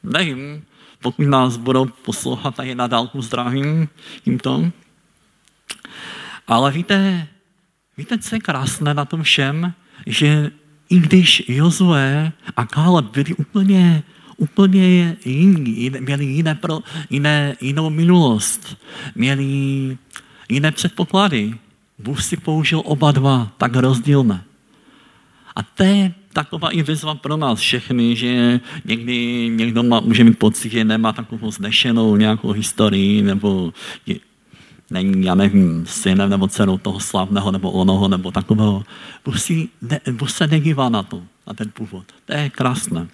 nevím, 0.03 0.63
pokud 1.01 1.27
nás 1.27 1.57
budou 1.57 1.85
poslouchat 1.85 2.55
tady 2.55 2.75
na 2.75 2.87
dálku 2.87 3.21
zdravím 3.21 3.89
tímto, 4.23 4.71
ale 6.51 6.71
víte, 6.71 7.27
víte, 7.97 8.17
co 8.17 8.35
je 8.35 8.39
krásné 8.39 8.93
na 8.93 9.05
tom 9.05 9.23
všem? 9.23 9.73
Že 10.07 10.51
i 10.89 10.99
když 10.99 11.43
Jozue 11.47 12.31
a 12.55 12.65
Káleb 12.65 13.05
byli 13.05 13.33
úplně, 13.33 14.03
úplně 14.37 15.17
jiní, 15.25 15.91
měli 15.99 16.25
jiné 16.25 16.55
pro, 16.55 16.79
jiné, 17.09 17.55
jinou 17.61 17.89
minulost, 17.89 18.77
měli 19.15 19.47
jiné 20.49 20.71
předpoklady, 20.71 21.55
Bůh 21.99 22.23
si 22.23 22.37
použil 22.37 22.81
oba 22.85 23.11
dva 23.11 23.51
tak 23.57 23.75
rozdílné. 23.75 24.43
A 25.55 25.63
to 25.63 25.83
je 25.83 26.13
taková 26.33 26.69
i 26.69 26.83
výzva 26.83 27.15
pro 27.15 27.37
nás 27.37 27.59
všechny, 27.59 28.15
že 28.15 28.59
někdy 28.85 29.49
někdo 29.55 29.83
má, 29.83 29.99
může 29.99 30.23
mít 30.23 30.39
pocit, 30.39 30.69
že 30.69 30.83
nemá 30.83 31.13
takovou 31.13 31.51
znešenou 31.51 32.15
nějakou 32.15 32.51
historii, 32.51 33.21
nebo 33.21 33.73
není, 34.91 35.25
já 35.25 35.35
nevím, 35.35 35.85
synem 35.85 36.29
nebo 36.29 36.47
dcerou 36.47 36.77
toho 36.77 36.99
slavného 36.99 37.51
nebo 37.51 37.71
onoho 37.71 38.07
nebo 38.07 38.31
takového. 38.31 38.83
Bůh, 39.25 39.39
si, 39.39 39.69
ne, 39.81 39.99
Bůh 40.11 40.31
se 40.31 40.47
nedívá 40.47 40.89
na 40.89 41.03
to, 41.03 41.23
na 41.47 41.53
ten 41.53 41.71
původ. 41.73 42.05
To 42.25 42.33
je 42.33 42.49
krásné. 42.49 43.07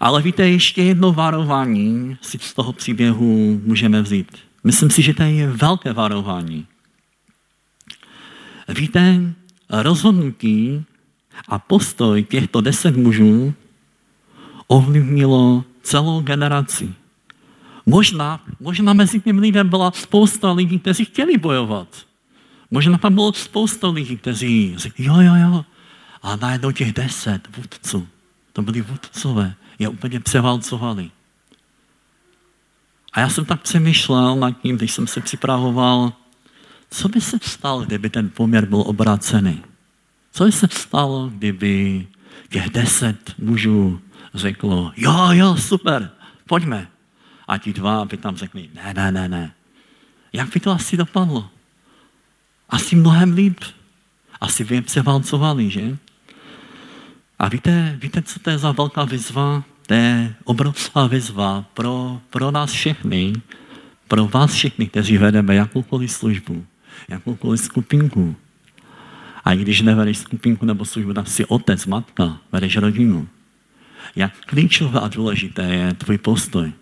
Ale 0.00 0.22
víte, 0.22 0.48
ještě 0.48 0.82
jedno 0.82 1.12
varování 1.12 2.18
si 2.22 2.38
z 2.38 2.54
toho 2.54 2.72
příběhu 2.72 3.60
můžeme 3.64 4.02
vzít. 4.02 4.38
Myslím 4.64 4.90
si, 4.90 5.02
že 5.02 5.14
to 5.14 5.22
je 5.22 5.50
velké 5.50 5.92
varování. 5.92 6.66
Víte, 8.68 9.34
rozhodnutí 9.70 10.84
a 11.48 11.58
postoj 11.58 12.22
těchto 12.22 12.60
deset 12.60 12.96
mužů 12.96 13.54
ovlivnilo 14.66 15.64
celou 15.82 16.20
generaci. 16.20 16.94
Možná, 17.88 18.40
možná 18.60 18.92
mezi 18.92 19.20
těmi 19.20 19.40
lidem 19.40 19.68
byla 19.68 19.90
spousta 19.90 20.52
lidí, 20.52 20.78
kteří 20.78 21.04
chtěli 21.04 21.38
bojovat. 21.38 21.88
Možná 22.70 22.98
tam 22.98 23.14
bylo 23.14 23.32
spousta 23.32 23.88
lidí, 23.88 24.16
kteří 24.16 24.74
řekli, 24.76 25.04
jo, 25.04 25.20
jo, 25.20 25.34
jo. 25.34 25.64
A 26.22 26.36
najednou 26.36 26.72
těch 26.72 26.92
deset 26.92 27.56
vůdců, 27.56 28.08
to 28.52 28.62
byli 28.62 28.80
vůdcové, 28.80 29.54
je 29.78 29.88
úplně 29.88 30.20
převálcovali. 30.20 31.10
A 33.12 33.20
já 33.20 33.28
jsem 33.28 33.44
tak 33.44 33.62
přemýšlel 33.62 34.36
nad 34.36 34.50
tím, 34.50 34.76
když 34.76 34.92
jsem 34.92 35.06
se 35.06 35.20
připravoval, 35.20 36.12
co 36.90 37.08
by 37.08 37.20
se 37.20 37.38
stalo, 37.42 37.82
kdyby 37.82 38.10
ten 38.10 38.30
poměr 38.30 38.66
byl 38.66 38.80
obrácený. 38.86 39.62
Co 40.32 40.44
by 40.44 40.52
se 40.52 40.68
stalo, 40.70 41.30
kdyby 41.34 42.06
těch 42.50 42.70
deset 42.70 43.34
mužů 43.38 44.00
řeklo, 44.34 44.92
jo, 44.96 45.28
jo, 45.32 45.56
super, 45.56 46.10
pojďme, 46.46 46.88
a 47.48 47.58
ti 47.58 47.72
dva 47.72 48.04
by 48.04 48.16
tam 48.16 48.36
řekli, 48.36 48.68
ne, 48.74 48.94
ne, 48.94 49.12
ne, 49.12 49.28
ne. 49.28 49.52
Jak 50.32 50.52
by 50.52 50.60
to 50.60 50.70
asi 50.70 50.96
dopadlo? 50.96 51.50
Asi 52.68 52.96
mnohem 52.96 53.32
líp. 53.32 53.60
Asi 54.40 54.64
by 54.64 54.74
je 54.74 54.82
převálcovali, 54.82 55.70
že? 55.70 55.96
A 57.38 57.48
víte, 57.48 57.98
víte, 58.02 58.22
co 58.22 58.40
to 58.40 58.50
je 58.50 58.58
za 58.58 58.72
velká 58.72 59.04
výzva? 59.04 59.64
To 59.86 59.94
je 59.94 60.34
obrovská 60.44 61.06
výzva 61.06 61.64
pro, 61.74 62.20
pro 62.30 62.50
nás 62.50 62.70
všechny, 62.70 63.32
pro 64.08 64.28
vás 64.28 64.52
všechny, 64.52 64.86
kteří 64.86 65.18
vedeme 65.18 65.54
jakoukoliv 65.54 66.12
službu, 66.12 66.66
jakoukoliv 67.08 67.60
skupinku. 67.60 68.36
A 69.44 69.52
i 69.52 69.56
když 69.56 69.80
nevedeš 69.80 70.18
skupinku 70.18 70.66
nebo 70.66 70.84
službu, 70.84 71.12
tak 71.12 71.28
si 71.28 71.44
otec, 71.44 71.86
matka, 71.86 72.38
vedeš 72.52 72.76
rodinu. 72.76 73.28
Jak 74.16 74.32
klíčové 74.46 75.00
a 75.00 75.08
důležité 75.08 75.62
je 75.62 75.94
tvůj 75.94 76.18
postoj, 76.18 76.72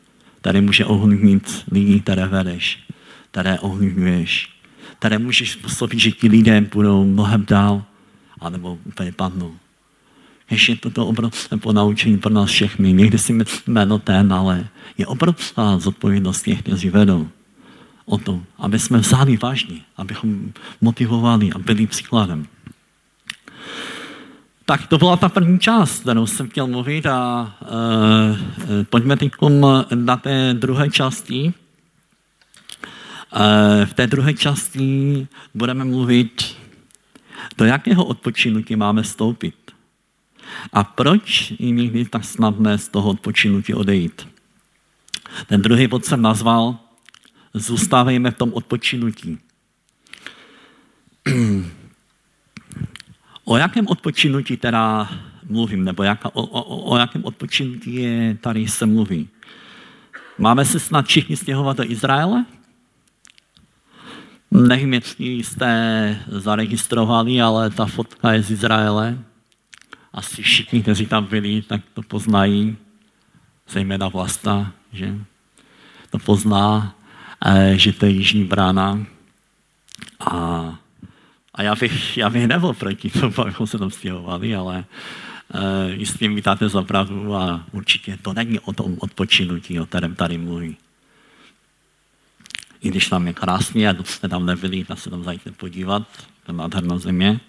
který 0.47 0.61
může 0.61 0.85
ovlivnit 0.85 1.65
lidi, 1.73 2.01
které 2.01 2.27
vedeš, 2.27 2.79
které 3.31 3.59
ovlivňuješ, 3.59 4.49
které 4.99 5.19
můžeš 5.19 5.53
způsobit, 5.53 5.99
že 5.99 6.11
ti 6.11 6.29
lidé 6.29 6.61
budou 6.61 7.05
mnohem 7.05 7.45
dál, 7.49 7.83
anebo 8.41 8.79
úplně 8.85 9.13
padnou. 9.13 9.55
Ještě 10.51 10.77
toto 10.77 11.07
obrovské 11.07 11.57
ponaučení 11.57 12.19
pro 12.19 12.31
nás 12.31 12.51
všechny. 12.51 12.93
Někdy 12.93 13.19
si 13.19 13.33
myslíme, 13.33 13.87
no 13.87 13.99
ten, 13.99 14.33
ale 14.33 14.69
je 14.99 15.07
obrovská 15.07 15.79
zodpovědnost 15.79 16.43
těch, 16.43 16.63
kteří 16.63 16.91
vedou 16.91 17.29
o 18.05 18.19
to, 18.19 18.43
aby 18.59 18.79
jsme 18.79 18.99
vzali 18.99 19.37
vážně, 19.37 19.81
abychom 19.97 20.53
motivovali 20.81 21.53
a 21.53 21.59
byli 21.59 21.87
příkladem. 21.87 22.47
Tak 24.69 24.87
to 24.87 24.99
byla 24.99 25.17
ta 25.17 25.29
první 25.29 25.59
část, 25.59 26.01
kterou 26.01 26.27
jsem 26.27 26.49
chtěl 26.49 26.67
mluvit 26.67 27.07
a 27.07 27.55
e, 28.81 28.85
pojďme 28.85 29.17
teď 29.17 29.33
na 29.95 30.17
té 30.17 30.55
druhé 30.55 30.91
části. 30.91 31.55
E, 33.33 33.87
v 33.87 33.95
té 33.95 34.07
druhé 34.07 34.35
části 34.35 35.27
budeme 35.55 35.85
mluvit, 35.85 36.57
do 37.59 37.65
jakého 37.65 38.05
odpočinutí 38.05 38.77
máme 38.77 39.05
stoupit. 39.05 39.55
A 40.73 40.85
proč 40.85 41.53
je 41.59 41.71
někdy 41.71 42.05
tak 42.05 42.25
snadné 42.25 42.79
z 42.79 42.89
toho 42.89 43.11
odpočinutí 43.11 43.75
odejít? 43.75 44.29
Ten 45.47 45.63
druhý 45.63 45.87
bod 45.87 46.05
jsem 46.05 46.23
nazval 46.23 46.79
Zůstávejme 47.57 48.31
v 48.31 48.37
tom 48.37 48.53
odpočinutí. 48.53 49.39
O 53.49 53.57
jakém 53.57 53.87
odpočinutí 53.87 54.57
teda 54.57 55.09
mluvím, 55.49 55.85
nebo 55.85 56.03
jaka, 56.03 56.31
o, 56.35 56.43
o, 56.43 56.91
o 56.91 56.97
jakém 56.97 57.25
odpočinutí 57.25 57.95
je 57.95 58.39
tady 58.41 58.69
se 58.69 58.87
mluví? 58.87 59.29
Máme 60.39 60.65
se 60.65 60.81
snad 60.81 61.07
všichni 61.07 61.37
stěhovat 61.37 61.77
do 61.77 61.91
Izraele? 61.91 62.45
Nevím, 64.51 64.95
jestli 64.95 65.27
jste 65.27 66.21
zaregistrovali, 66.29 67.43
ale 67.43 67.71
ta 67.71 67.87
fotka 67.87 68.33
je 68.33 68.43
z 68.43 68.51
Izraele. 68.51 69.19
Asi 70.13 70.43
všichni, 70.43 70.83
kteří 70.83 71.07
tam 71.07 71.25
byli, 71.25 71.63
tak 71.63 71.81
to 71.95 72.03
poznají, 72.03 72.77
zejména 73.69 74.09
vlasta, 74.09 74.73
že 74.93 75.15
to 76.11 76.19
pozná, 76.19 76.95
eh, 77.47 77.79
že 77.79 77.93
to 77.93 78.07
je 78.07 78.13
jižní 78.13 78.45
brána. 78.45 79.07
A 80.21 80.79
a 81.57 81.63
já 81.63 81.75
bych, 81.75 82.17
já 82.17 82.31
bych 82.31 82.47
nebyl 82.47 82.73
proti 82.73 83.11
tomu, 83.21 83.41
abychom 83.41 83.67
se 83.67 83.79
tam 83.79 83.91
stěhovali, 83.91 84.55
ale 84.55 84.85
uh, 85.55 85.61
jistě 85.93 86.29
mi 86.29 86.43
dáte 86.43 86.69
za 86.69 86.83
pravdu 86.83 87.35
a 87.35 87.65
určitě 87.73 88.19
to 88.23 88.33
není 88.33 88.61
o 88.61 88.73
tom 88.73 88.97
odpočinutí, 88.99 89.81
o 89.81 89.87
kterém 89.87 90.15
tady 90.15 90.39
mluví. 90.39 90.77
I 92.83 92.89
když 92.89 93.09
tam 93.09 93.27
je 93.27 93.33
krásně 93.33 93.89
a 93.89 94.05
jste 94.05 94.29
tam 94.29 94.47
nebyli, 94.47 94.85
tak 94.85 94.99
se 94.99 95.11
tam 95.11 95.25
zajďte 95.25 95.53
podívat, 95.53 96.03
to 96.47 96.53
je 96.53 96.57
nádherná 96.57 96.99
země. 96.99 97.41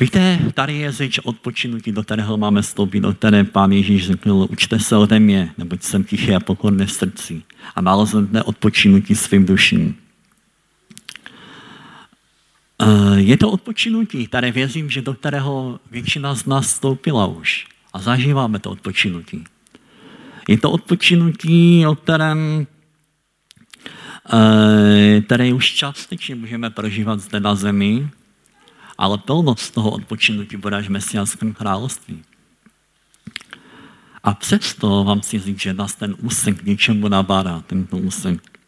Víte, 0.00 0.38
tady 0.54 0.74
je 0.78 0.92
řeč 0.92 1.18
odpočinutí, 1.18 1.92
do 1.92 2.02
kterého 2.02 2.36
máme 2.36 2.62
vstoupit, 2.62 3.00
do 3.00 3.14
které 3.14 3.44
pán 3.44 3.72
Ježíš 3.72 4.06
řekl, 4.06 4.46
učte 4.50 4.78
se 4.78 4.96
ode 4.96 5.20
mě, 5.20 5.52
neboť 5.58 5.82
jsem 5.82 6.04
tichý 6.04 6.34
a 6.34 6.40
pokorný 6.40 6.86
v 6.86 6.92
srdci 6.92 7.42
a 7.74 7.80
naleznete 7.80 8.42
odpočinutí 8.42 9.14
svým 9.14 9.46
duším. 9.46 10.01
Eh, 12.82 13.20
je 13.20 13.36
to 13.36 13.50
odpočinutí, 13.50 14.26
které 14.26 14.52
věřím, 14.52 14.90
že 14.90 15.02
do 15.02 15.14
kterého 15.14 15.80
většina 15.90 16.34
z 16.34 16.46
nás 16.46 16.66
vstoupila 16.66 17.26
už. 17.26 17.66
A 17.92 17.98
zažíváme 17.98 18.58
to 18.58 18.70
odpočinutí. 18.70 19.44
Je 20.48 20.58
to 20.58 20.70
odpočinutí, 20.70 21.86
o 21.86 21.94
kterém 21.94 22.66
eh, 24.32 25.20
které 25.20 25.52
už 25.52 25.72
částečně 25.72 26.34
můžeme 26.34 26.70
prožívat 26.70 27.20
zde 27.20 27.40
na 27.40 27.54
zemi, 27.54 28.08
ale 28.98 29.18
plnost 29.18 29.74
toho 29.74 29.90
odpočinutí 29.90 30.56
bude 30.56 30.76
až 30.76 30.88
v 30.88 30.90
Mesiánském 30.90 31.54
království. 31.54 32.22
A 34.22 34.34
přesto 34.34 35.04
vám 35.04 35.20
chci 35.20 35.38
říct, 35.38 35.60
že 35.60 35.74
nás 35.74 35.94
ten 35.94 36.16
úsek 36.22 36.58
k 36.58 36.66
něčemu 36.66 37.08
nabádá, 37.08 37.62
tento 37.66 37.96
úsek. 37.96 38.58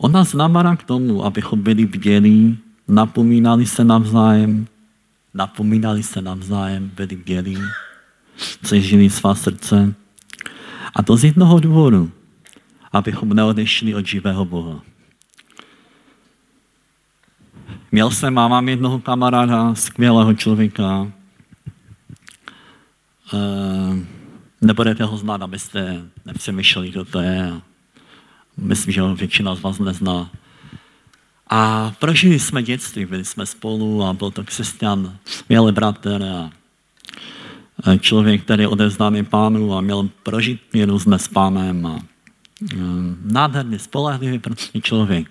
On 0.00 0.12
nás 0.12 0.32
nabádá 0.32 0.76
k 0.76 0.82
tomu, 0.82 1.24
abychom 1.24 1.62
byli 1.62 1.86
bdělí 1.86 2.58
napomínali 2.90 3.66
se 3.66 3.84
navzájem, 3.84 4.66
napomínali 5.34 6.02
se 6.02 6.22
navzájem, 6.22 6.90
byli 6.94 7.16
bdělí, 7.16 7.58
přežili 8.62 9.10
svá 9.10 9.34
srdce. 9.34 9.94
A 10.94 11.02
to 11.02 11.16
z 11.16 11.24
jednoho 11.24 11.60
důvodu, 11.60 12.10
abychom 12.92 13.28
neodešli 13.28 13.94
od 13.94 14.06
živého 14.06 14.44
Boha. 14.44 14.80
Měl 17.92 18.10
jsem, 18.10 18.38
a 18.38 18.48
mám 18.48 18.68
jednoho 18.68 18.98
kamaráda, 18.98 19.74
skvělého 19.74 20.34
člověka. 20.34 21.12
E, 23.32 23.38
nebudete 24.60 25.04
ho 25.04 25.16
znát, 25.16 25.42
abyste 25.42 26.02
nepřemýšleli, 26.26 26.90
kdo 26.90 27.04
to 27.04 27.20
je. 27.20 27.52
Myslím, 28.56 28.92
že 28.92 29.00
ho 29.00 29.14
většina 29.14 29.54
z 29.54 29.60
vás 29.60 29.78
nezná. 29.78 30.30
A 31.50 31.92
prožili 31.98 32.38
jsme 32.38 32.62
dětství, 32.62 33.06
byli 33.06 33.24
jsme 33.24 33.46
spolu 33.46 34.04
a 34.04 34.12
byl 34.12 34.30
to 34.30 34.44
křesťan, 34.44 35.16
měl 35.48 35.72
bratr 35.72 36.22
a 36.22 36.50
člověk, 38.00 38.42
který 38.42 38.66
odevzdaný 38.66 39.24
pánu 39.24 39.74
a 39.74 39.80
měl 39.80 40.08
prožít 40.22 40.60
míru 40.72 40.98
s 40.98 41.28
pánem 41.28 41.86
a 41.86 41.98
nádherný, 43.24 43.78
spolehlivý 43.78 44.38
prostě 44.38 44.80
člověk. 44.80 45.28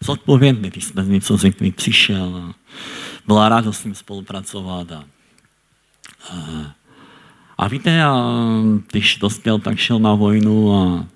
Zodpovědný, 0.00 0.70
když 0.70 0.84
jsme 0.84 1.04
z 1.04 1.08
něco 1.08 1.36
řekli, 1.36 1.72
přišel 1.72 2.36
a 2.36 2.54
byla 3.26 3.48
ráda 3.48 3.72
s 3.72 3.84
ním 3.84 3.94
spolupracovat. 3.94 4.92
A, 4.92 5.04
a, 6.30 6.36
a 7.58 7.68
víte, 7.68 8.02
a 8.02 8.36
když 8.90 9.16
dospěl, 9.16 9.58
tak 9.58 9.78
šel 9.78 9.98
na 9.98 10.14
vojnu 10.14 10.74
a 10.74 11.06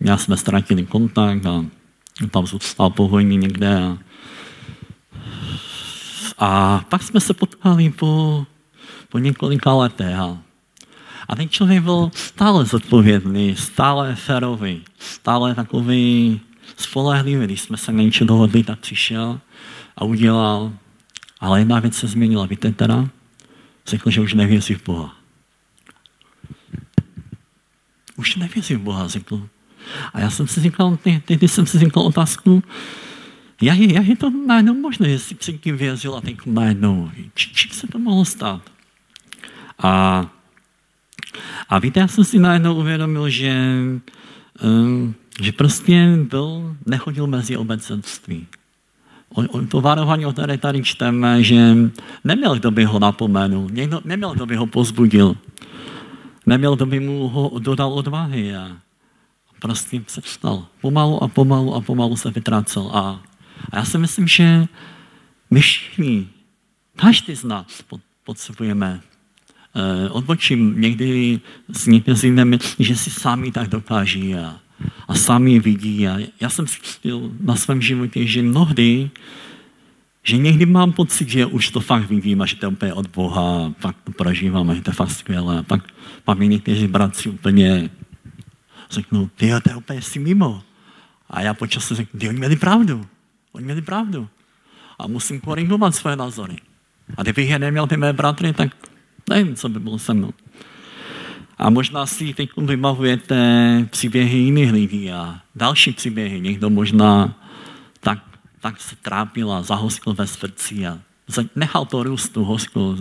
já 0.00 0.16
jsme 0.16 0.36
ztratili 0.36 0.86
kontakt 0.86 1.46
a 1.46 1.64
tam 2.30 2.46
zůstal 2.46 2.90
po 2.90 3.08
vojně 3.08 3.36
někde. 3.36 3.76
A, 3.76 3.98
a 6.38 6.80
pak 6.88 7.02
jsme 7.02 7.20
se 7.20 7.34
potkali 7.34 7.90
po, 7.90 8.46
po 9.08 9.18
několika 9.18 9.72
letech. 9.72 10.16
A, 10.16 10.38
a 11.28 11.36
ten 11.36 11.48
člověk 11.48 11.82
byl 11.82 12.10
stále 12.14 12.64
zodpovědný, 12.64 13.56
stále 13.56 14.14
férový, 14.14 14.84
stále 14.98 15.54
takový 15.54 16.40
spolehlivý. 16.76 17.44
Když 17.44 17.60
jsme 17.60 17.76
se 17.76 17.92
na 17.92 18.02
něco 18.02 18.24
dohodli, 18.24 18.62
tak 18.62 18.78
přišel 18.80 19.40
a 19.96 20.04
udělal. 20.04 20.72
Ale 21.40 21.60
jedna 21.60 21.80
věc 21.80 21.94
se 21.94 22.06
změnila. 22.06 22.46
Víte 22.46 22.72
teda? 22.72 23.08
Řekl, 23.86 24.10
že 24.10 24.20
už 24.20 24.34
nevěří 24.34 24.74
v 24.74 24.84
Boha. 24.84 25.16
Už 28.16 28.36
nevěří 28.36 28.74
v 28.74 28.80
Boha, 28.80 29.08
řekl. 29.08 29.48
A 30.14 30.20
já 30.20 30.30
jsem 30.30 30.46
si 30.46 30.60
říkal, 30.60 30.98
tehdy 31.24 31.48
jsem 31.48 31.66
si 31.66 31.78
říkal 31.78 32.02
otázku, 32.02 32.62
jak 33.60 33.78
je, 33.78 33.94
jak 33.94 34.06
je 34.06 34.16
to 34.16 34.30
najednou 34.46 34.74
možné, 34.74 35.08
jestli 35.08 35.34
předtím 35.34 35.76
věřil 35.76 36.14
a 36.14 36.20
teď 36.20 36.36
najednou, 36.46 37.10
či, 37.34 37.54
čím 37.54 37.70
se 37.70 37.86
to 37.86 37.98
mohlo 37.98 38.24
stát? 38.24 38.62
A, 39.78 40.26
a 41.68 41.78
víte, 41.78 42.00
já 42.00 42.08
jsem 42.08 42.24
si 42.24 42.38
najednou 42.38 42.74
uvědomil, 42.74 43.28
že, 43.28 43.54
um, 44.62 45.14
že 45.40 45.52
prostě 45.52 46.16
byl, 46.30 46.76
nechodil 46.86 47.26
mezi 47.26 47.56
obecenství. 47.56 48.46
O, 49.34 49.42
o, 49.42 49.62
to 49.62 49.80
varování, 49.80 50.26
o 50.26 50.32
které 50.32 50.58
tady 50.58 50.82
čteme, 50.82 51.42
že 51.42 51.76
neměl, 52.24 52.54
kdo 52.54 52.70
by 52.70 52.84
ho 52.84 52.98
napomenul, 52.98 53.68
někdo, 53.70 54.00
neměl, 54.04 54.34
kdo 54.34 54.46
by 54.46 54.56
ho 54.56 54.66
pozbudil, 54.66 55.36
neměl, 56.46 56.76
kdo 56.76 56.86
by 56.86 57.00
mu 57.00 57.28
ho 57.28 57.58
dodal 57.58 57.92
odvahy. 57.92 58.56
A, 58.56 58.76
prostě 59.60 60.02
se 60.06 60.20
vstal. 60.20 60.66
Pomalu 60.80 61.22
a 61.22 61.28
pomalu 61.28 61.74
a 61.74 61.80
pomalu 61.80 62.16
se 62.16 62.30
vytrácel. 62.30 62.90
A, 62.94 63.22
a 63.70 63.76
já 63.76 63.84
si 63.84 63.98
myslím, 63.98 64.28
že 64.28 64.66
my 65.50 65.60
všichni, 65.60 66.28
každý 66.96 67.36
z 67.36 67.44
nás 67.44 67.84
potřebujeme 68.24 69.00
eh, 69.74 70.10
odbočím. 70.10 70.80
Někdy 70.80 71.40
s 71.72 72.22
nemyslí, 72.22 72.84
že 72.84 72.96
si 72.96 73.10
sami 73.10 73.52
tak 73.52 73.68
dokáží 73.68 74.34
a, 74.34 74.60
a 75.08 75.14
sami 75.14 75.60
vidí. 75.60 76.08
A 76.08 76.18
já 76.40 76.50
jsem 76.50 76.66
zjistil 76.66 77.32
na 77.40 77.56
svém 77.56 77.82
životě, 77.82 78.26
že 78.26 78.42
mnohdy, 78.42 79.10
že 80.22 80.36
někdy 80.36 80.66
mám 80.66 80.92
pocit, 80.92 81.28
že 81.28 81.46
už 81.46 81.70
to 81.70 81.80
fakt 81.80 82.08
vidím 82.08 82.42
a 82.42 82.46
že 82.46 82.56
to 82.56 82.66
je 82.66 82.72
úplně 82.72 82.92
od 82.92 83.06
Boha, 83.06 83.72
fakt 83.78 83.96
to 84.04 84.12
prožívám 84.12 84.70
a 84.70 84.74
že 84.74 84.82
to 84.82 84.92
fakt 84.92 85.10
skvělé. 85.10 85.58
A 85.58 85.62
pak 86.24 86.40
i 86.40 86.48
někteří 86.48 86.86
bratři 86.86 87.30
úplně 87.30 87.90
řeknou, 88.90 89.28
ty 89.36 89.50
to 89.62 89.70
je 89.70 89.76
úplně 89.76 90.02
si 90.02 90.18
mimo. 90.18 90.62
A 91.30 91.40
já 91.40 91.54
počas 91.54 91.92
řeknu, 91.92 92.20
ty 92.20 92.28
oni 92.28 92.38
měli 92.38 92.56
pravdu. 92.56 93.06
Oni 93.52 93.64
měli 93.64 93.82
pravdu. 93.82 94.28
A 94.98 95.06
musím 95.06 95.40
korigovat 95.40 95.94
své 95.94 96.16
názory. 96.16 96.56
A 97.16 97.22
kdybych 97.22 97.50
je 97.50 97.58
neměl 97.58 97.86
ty 97.86 97.96
mé 97.96 98.12
bratry, 98.12 98.52
tak 98.52 98.88
nevím, 99.30 99.56
co 99.56 99.68
by 99.68 99.80
bylo 99.80 99.98
se 99.98 100.14
mnou. 100.14 100.32
A 101.58 101.70
možná 101.70 102.06
si 102.06 102.34
teď 102.34 102.50
vybavujete 102.56 103.36
příběhy 103.90 104.38
jiných 104.38 104.72
lidí 104.72 105.12
a 105.12 105.40
další 105.54 105.92
příběhy. 105.92 106.40
Někdo 106.40 106.70
možná 106.70 107.34
tak, 108.00 108.18
tak 108.60 108.80
se 108.80 108.96
trápil 108.96 109.52
a 109.52 109.62
zahoskl 109.62 110.14
ve 110.14 110.26
srdci 110.26 110.86
a 110.86 110.98
nechal 111.56 111.84
to 111.84 112.02
růst 112.02 112.28
tu 112.28 112.44
hoskl 112.44 112.96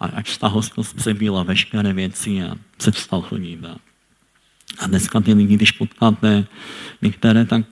a, 0.00 0.06
až 0.06 0.36
ta 0.36 0.48
hoskl 0.48 0.82
přebíla 0.96 1.42
veškeré 1.42 1.92
věci 1.92 2.42
a 2.42 2.54
přestal 2.76 3.22
chodit. 3.22 3.64
A, 3.64 3.76
a 4.78 4.86
dneska 4.86 5.20
ty 5.20 5.32
lidi, 5.32 5.56
když 5.56 5.72
potkáte 5.72 6.46
některé, 7.02 7.44
tak 7.44 7.64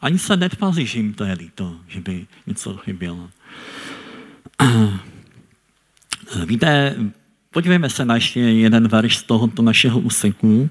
ani 0.00 0.18
se 0.18 0.36
netváří, 0.36 0.86
že 0.86 0.98
jim 0.98 1.14
to 1.14 1.24
je 1.24 1.32
líto, 1.32 1.76
že 1.88 2.00
by 2.00 2.26
něco 2.46 2.76
chybělo. 2.76 3.30
Víte, 6.46 6.96
podívejme 7.50 7.90
se 7.90 8.04
na 8.04 8.14
ještě 8.14 8.40
jeden 8.40 8.88
verš 8.88 9.16
z 9.16 9.22
tohoto 9.22 9.62
našeho 9.62 10.00
úseku, 10.00 10.70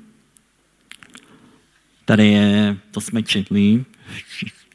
který 2.06 2.32
je, 2.32 2.78
to 2.92 3.02
jsme 3.02 3.24
četli, 3.24 3.86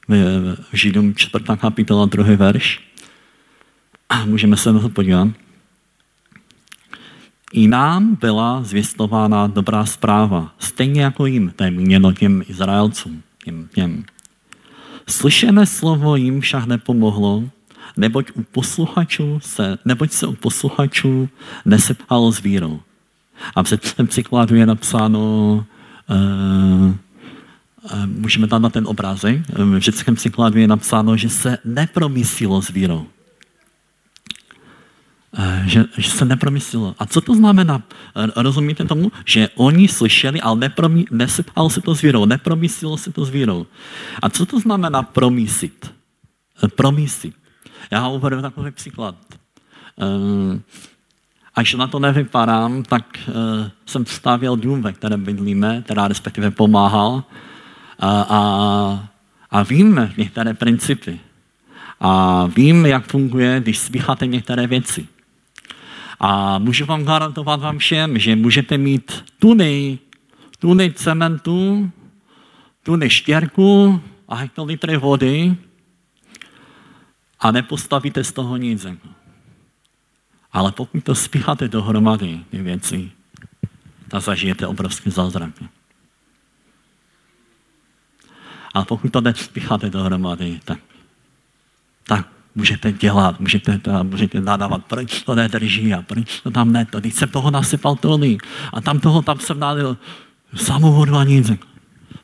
v 0.09 0.57
Židům 0.73 1.15
4. 1.15 1.45
kapitola, 1.61 2.07
druhý 2.07 2.37
verš. 2.37 2.81
A 4.09 4.25
můžeme 4.27 4.57
se 4.57 4.73
na 4.73 4.81
to 4.81 4.89
podívat. 4.89 5.29
I 7.55 7.69
nám 7.69 8.17
byla 8.21 8.63
zvěstována 8.63 9.47
dobrá 9.47 9.87
zpráva, 9.87 10.55
stejně 10.59 11.03
jako 11.03 11.27
jim, 11.27 11.53
to 11.57 11.65
je 11.65 11.71
míněno 11.71 12.13
těm 12.13 12.43
Izraelcům, 12.49 13.23
těm, 13.45 13.69
těm. 13.75 14.05
Slyšené 15.09 15.67
slovo 15.67 16.17
jim 16.17 16.41
však 16.41 16.67
nepomohlo, 16.67 17.45
neboť 17.97 18.31
u 18.35 18.43
posluchačů 18.43 19.39
se, 19.43 19.79
neboť 19.85 20.13
se 20.13 20.27
u 20.27 20.35
posluchačů 20.35 21.29
nesetkalo 21.65 22.33
s 22.33 22.43
vírou. 22.43 22.81
A 23.55 23.63
před 23.63 23.83
tím 23.83 24.07
příkladu 24.07 24.55
je 24.55 24.67
napsáno, 24.67 25.21
uh, 26.11 26.17
uh, 27.93 28.07
můžeme 28.07 28.47
tam 28.47 28.63
na 28.63 28.71
ten 28.71 28.87
obrázek, 28.87 29.41
v 29.49 29.79
řeckém 29.79 30.15
příkladu 30.15 30.59
je 30.59 30.69
napsáno, 30.69 31.17
že 31.17 31.29
se 31.29 31.59
nepromyslilo 31.65 32.63
s 32.63 32.69
vírou. 32.69 33.07
Uh, 35.39 35.67
že, 35.67 35.85
že 35.99 36.11
se 36.11 36.25
nepromyslilo. 36.25 36.95
A 36.99 37.07
co 37.07 37.21
to 37.21 37.35
znamená? 37.35 37.83
Rozumíte 38.37 38.85
tomu? 38.85 39.13
Že 39.25 39.49
oni 39.55 39.89
slyšeli, 39.89 40.41
ale 40.41 40.57
nepromí, 40.59 41.07
nesetkalo 41.11 41.71
se 41.71 41.81
to 41.81 41.95
s 41.95 42.03
vírou, 42.03 42.25
nepromyslilo 42.25 42.97
se 42.97 43.13
to 43.13 43.25
s 43.25 43.31
vírou. 43.31 43.67
A 44.23 44.31
co 44.31 44.47
to 44.47 44.61
znamená 44.61 45.03
promyslit? 45.03 45.93
Promyslit. 46.77 47.35
Já 47.91 48.09
uvedu 48.09 48.43
takový 48.43 48.71
příklad. 48.71 49.17
Eh, 50.01 50.61
až 51.55 51.75
na 51.75 51.87
to 51.87 51.99
nevypadám, 51.99 52.83
tak 52.83 53.19
eh, 53.29 53.71
jsem 53.87 54.07
stavěl 54.07 54.57
dům, 54.57 54.83
ve 54.83 54.93
kterém 54.93 55.25
bydlíme, 55.25 55.83
teda 55.83 56.09
respektive 56.09 56.51
pomáhal. 56.51 57.25
A, 57.99 58.27
a, 58.29 59.09
a 59.51 59.63
vím 59.63 60.13
některé 60.17 60.55
principy. 60.55 61.21
A 62.01 62.47
vím, 62.47 62.87
jak 62.87 63.07
funguje, 63.07 63.61
když 63.61 63.79
spícháte 63.79 64.27
některé 64.27 64.67
věci. 64.67 65.07
A 66.27 66.59
můžu 66.59 66.87
vám 66.87 67.05
garantovat 67.05 67.61
vám 67.61 67.79
všem, 67.79 68.19
že 68.19 68.37
můžete 68.37 68.79
mít 68.79 69.25
tuny, 69.39 69.99
tuny 70.59 70.93
cementu, 70.93 71.91
tuny 72.83 73.11
štěrku 73.11 74.01
a 74.29 74.35
hektolitry 74.35 74.97
vody, 74.97 75.57
a 77.41 77.51
nepostavíte 77.51 78.25
z 78.25 78.33
toho 78.33 78.57
nic. 78.57 78.87
Ale 80.53 80.73
pokud 80.73 81.05
to 81.05 81.15
spícháte 81.15 81.69
dohromady, 81.69 82.41
ty 82.51 82.63
věci, 82.63 83.11
tak 84.09 84.23
zažijete 84.23 84.67
obrovské 84.67 85.11
zázraky. 85.11 85.69
A 88.75 88.85
pokud 88.85 89.13
to 89.13 89.21
nespícháte 89.21 89.91
dohromady, 89.91 90.61
tak, 90.65 90.79
tak 92.05 92.34
můžete 92.55 92.93
dělat, 92.93 93.41
můžete, 93.41 93.81
můžete 94.03 94.41
nadávat, 94.41 94.85
proč 94.85 95.23
to 95.23 95.35
nedrží 95.35 95.95
a 95.95 96.03
proč 96.03 96.41
to 96.41 96.51
tam 96.51 96.73
ne, 96.73 96.87
to, 96.87 97.01
když 97.01 97.15
jsem 97.15 97.29
toho 97.29 97.51
nasypal 97.51 97.97
tolik 97.97 98.43
a 98.73 98.81
tam 98.81 99.01
toho 99.01 99.23
tam 99.23 99.41
jsem 99.41 99.59
nalil 99.59 99.97
samou 100.57 100.93
vodu 100.93 101.17
a 101.17 101.25
nic. 101.25 101.51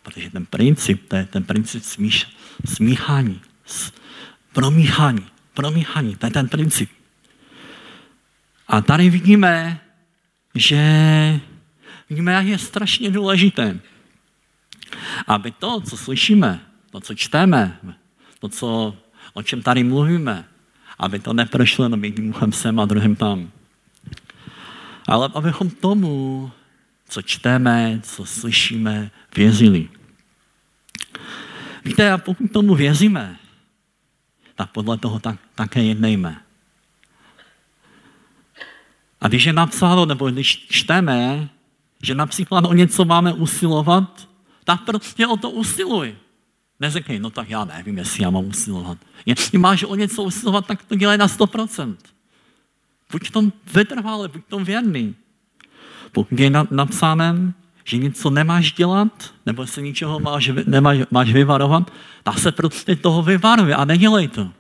Protože 0.03 0.31
ten 0.31 0.47
princip, 0.47 1.09
to 1.09 1.16
je 1.16 1.27
ten 1.27 1.45
princip 1.45 1.83
smíš, 1.83 2.27
smíchání, 2.64 3.40
promíchání. 4.53 5.27
Promíchání, 5.55 6.16
to 6.16 6.27
je 6.27 6.33
ten 6.33 6.49
princip. 6.49 6.90
A 8.69 8.81
tady 8.81 9.11
vidíme, 9.11 9.81
že 10.55 10.81
vidíme, 12.11 12.33
jak 12.33 12.47
je 12.47 12.59
strašně 12.59 13.11
důležité, 13.11 13.81
aby 15.27 15.51
to, 15.51 15.81
co 15.81 15.97
slyšíme, 15.97 16.61
to, 16.90 17.01
co 17.01 17.14
čteme, 17.14 17.79
to, 18.40 18.49
co, 18.49 18.97
o 19.35 19.43
čem 19.43 19.62
tady 19.62 19.85
mluvíme, 19.85 20.45
aby 20.99 21.19
to 21.19 21.33
neprošlo 21.33 21.85
jenom 21.85 22.05
jedním 22.05 22.31
uchem 22.31 22.53
sem 22.53 22.81
a 22.81 22.85
druhým 22.85 23.16
tam. 23.16 23.51
Ale 25.07 25.29
abychom 25.35 25.71
tomu, 25.71 26.51
co 27.09 27.23
čteme, 27.23 28.01
co 28.03 28.25
slyšíme, 28.25 29.11
věřili. 29.37 29.88
Víte, 31.85 32.12
a 32.12 32.19
pokud 32.19 32.53
tomu 32.53 32.75
věříme, 32.75 33.37
tak 34.55 34.71
podle 34.71 34.99
toho 34.99 35.19
tak, 35.19 35.38
také 35.55 35.83
jednejme. 35.83 36.40
A 39.21 39.29
když 39.29 39.45
je 39.45 39.53
napsáno, 39.53 40.07
nebo 40.07 40.31
když 40.31 40.66
čteme, 40.71 41.49
že 42.03 42.14
například 42.14 42.64
o 42.64 42.73
něco 42.73 43.05
máme 43.05 43.33
usilovat, 43.33 44.29
tak 44.64 44.85
prostě 44.85 45.27
o 45.27 45.37
to 45.37 45.51
usiluj. 45.51 46.16
Neřekej, 46.81 47.19
no 47.19 47.31
tak 47.31 47.51
já 47.51 47.64
nevím, 47.64 47.99
jestli 47.99 48.23
já 48.23 48.31
mám 48.31 48.45
usilovat. 48.45 48.99
Jestli 49.27 49.59
máš 49.59 49.83
o 49.83 49.95
něco 49.95 50.23
usilovat, 50.23 50.66
tak 50.66 50.83
to 50.83 50.95
dělej 50.95 51.19
na 51.19 51.27
100%. 51.27 51.97
Buď 53.12 53.29
v 53.29 53.31
tom 53.31 53.53
vytrvalý, 53.75 54.29
buď 54.33 54.43
tom 54.49 54.64
věrný. 54.64 55.14
Pokud 56.12 56.40
je 56.40 56.51
napsáno, 56.71 57.53
že 57.85 57.97
něco 57.97 58.31
nemáš 58.31 58.73
dělat, 58.73 59.35
nebo 59.47 59.66
se 59.66 59.83
ničeho 59.83 60.21
máš, 60.21 60.51
nemáš, 60.66 60.99
máš 61.11 61.33
vyvarovat, 61.33 61.93
tak 62.23 62.38
se 62.38 62.53
prostě 62.53 62.97
toho 62.97 63.23
vyvaruje 63.23 63.75
a 63.75 63.85
nedělej 63.85 64.29
to. 64.29 64.51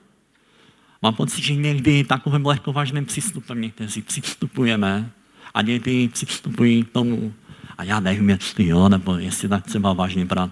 Mám 1.02 1.14
pocit, 1.14 1.44
že 1.44 1.54
někdy 1.54 2.04
takovým 2.04 2.46
lehkovážným 2.46 3.04
přístupem 3.04 3.60
někteří 3.60 4.02
přistupujeme 4.02 5.10
a 5.54 5.62
někdy 5.62 6.08
přistupují 6.08 6.84
k 6.84 6.92
tomu, 6.92 7.32
a 7.78 7.84
já 7.84 8.00
nevím, 8.00 8.30
jestli 8.30 8.66
jo, 8.66 8.88
nebo 8.88 9.16
jestli 9.16 9.48
tak 9.48 9.64
třeba 9.64 9.92
vážně 9.92 10.24
brát. 10.24 10.50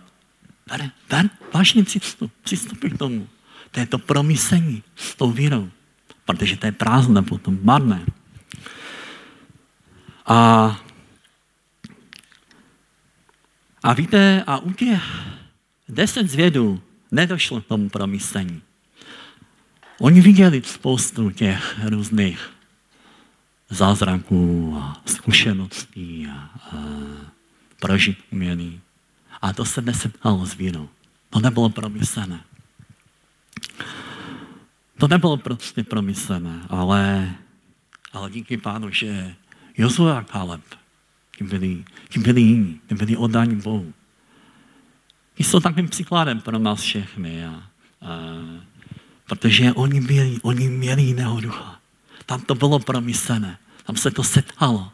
Ber, 0.69 0.91
ber, 1.11 1.31
vážný 1.55 1.85
přístup, 1.85 2.33
přistupuj 2.43 2.91
k 2.91 2.99
tomu. 2.99 3.29
To 3.71 3.81
je 3.81 3.87
to 3.87 3.99
promyslení 3.99 4.83
s 4.97 5.15
tou 5.15 5.33
vírou, 5.33 5.71
protože 6.25 6.57
to 6.57 6.67
je 6.67 6.73
prázdné 6.73 7.23
potom, 7.23 7.59
marné. 7.63 8.07
A 10.27 10.81
a 13.83 13.93
víte, 13.93 14.45
a 14.47 14.59
u 14.59 14.73
těch 14.73 15.03
deset 15.89 16.31
zvědů 16.31 16.83
nedošlo 17.11 17.61
k 17.61 17.67
tomu 17.67 17.89
promyslení. 17.89 18.63
Oni 20.01 20.21
viděli 20.21 20.63
spoustu 20.65 21.31
těch 21.31 21.81
různých 21.85 22.51
zázraků 23.71 24.77
a 24.81 25.03
zkušeností 25.07 26.27
a, 26.27 26.35
a 26.37 26.77
prožitků 27.81 28.37
měli. 28.37 28.81
A 29.43 29.53
to 29.53 29.65
se 29.65 29.83
nesetkalo 29.83 30.47
s 30.47 30.55
vírou. 30.55 30.89
To 31.31 31.41
nebylo 31.41 31.69
promyslené. 31.69 32.41
To 34.99 35.09
nebylo 35.09 35.37
prostě 35.37 35.85
promyslené, 35.85 36.67
ale, 36.69 37.35
ale 38.13 38.31
díky 38.31 38.57
pánu, 38.57 38.91
že 38.91 39.35
Jozue 39.77 40.17
a 40.17 40.23
Kaleb 40.23 40.63
ti 41.39 41.45
byli, 41.45 41.85
ti 42.09 42.19
byli 42.21 42.41
jiní, 42.41 42.81
ti 42.89 42.95
byli 42.95 43.17
oddáni 43.17 43.57
Bohu. 43.57 43.93
Ti 45.35 45.45
jsou 45.45 45.61
takovým 45.61 45.89
příkladem 45.89 46.41
pro 46.41 46.59
nás 46.59 46.81
všechny. 46.81 47.47
A, 47.47 47.51
a, 47.51 47.63
protože 49.27 49.73
oni 49.73 50.01
měli, 50.01 50.39
oni 50.43 50.69
měli 50.69 51.03
jiného 51.03 51.41
ducha. 51.41 51.81
Tam 52.27 52.41
to 52.41 52.55
bylo 52.55 52.79
promyslené. 52.79 53.59
Tam 53.85 53.97
se 53.97 54.11
to 54.11 54.23
setkalo 54.25 54.93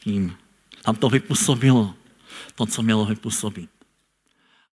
tím. 0.00 0.36
Tam 0.82 0.96
to 0.96 1.08
vypůsobilo 1.08 1.94
to, 2.54 2.66
co 2.66 2.82
mělo 2.82 3.04
vypůsobit. 3.04 3.70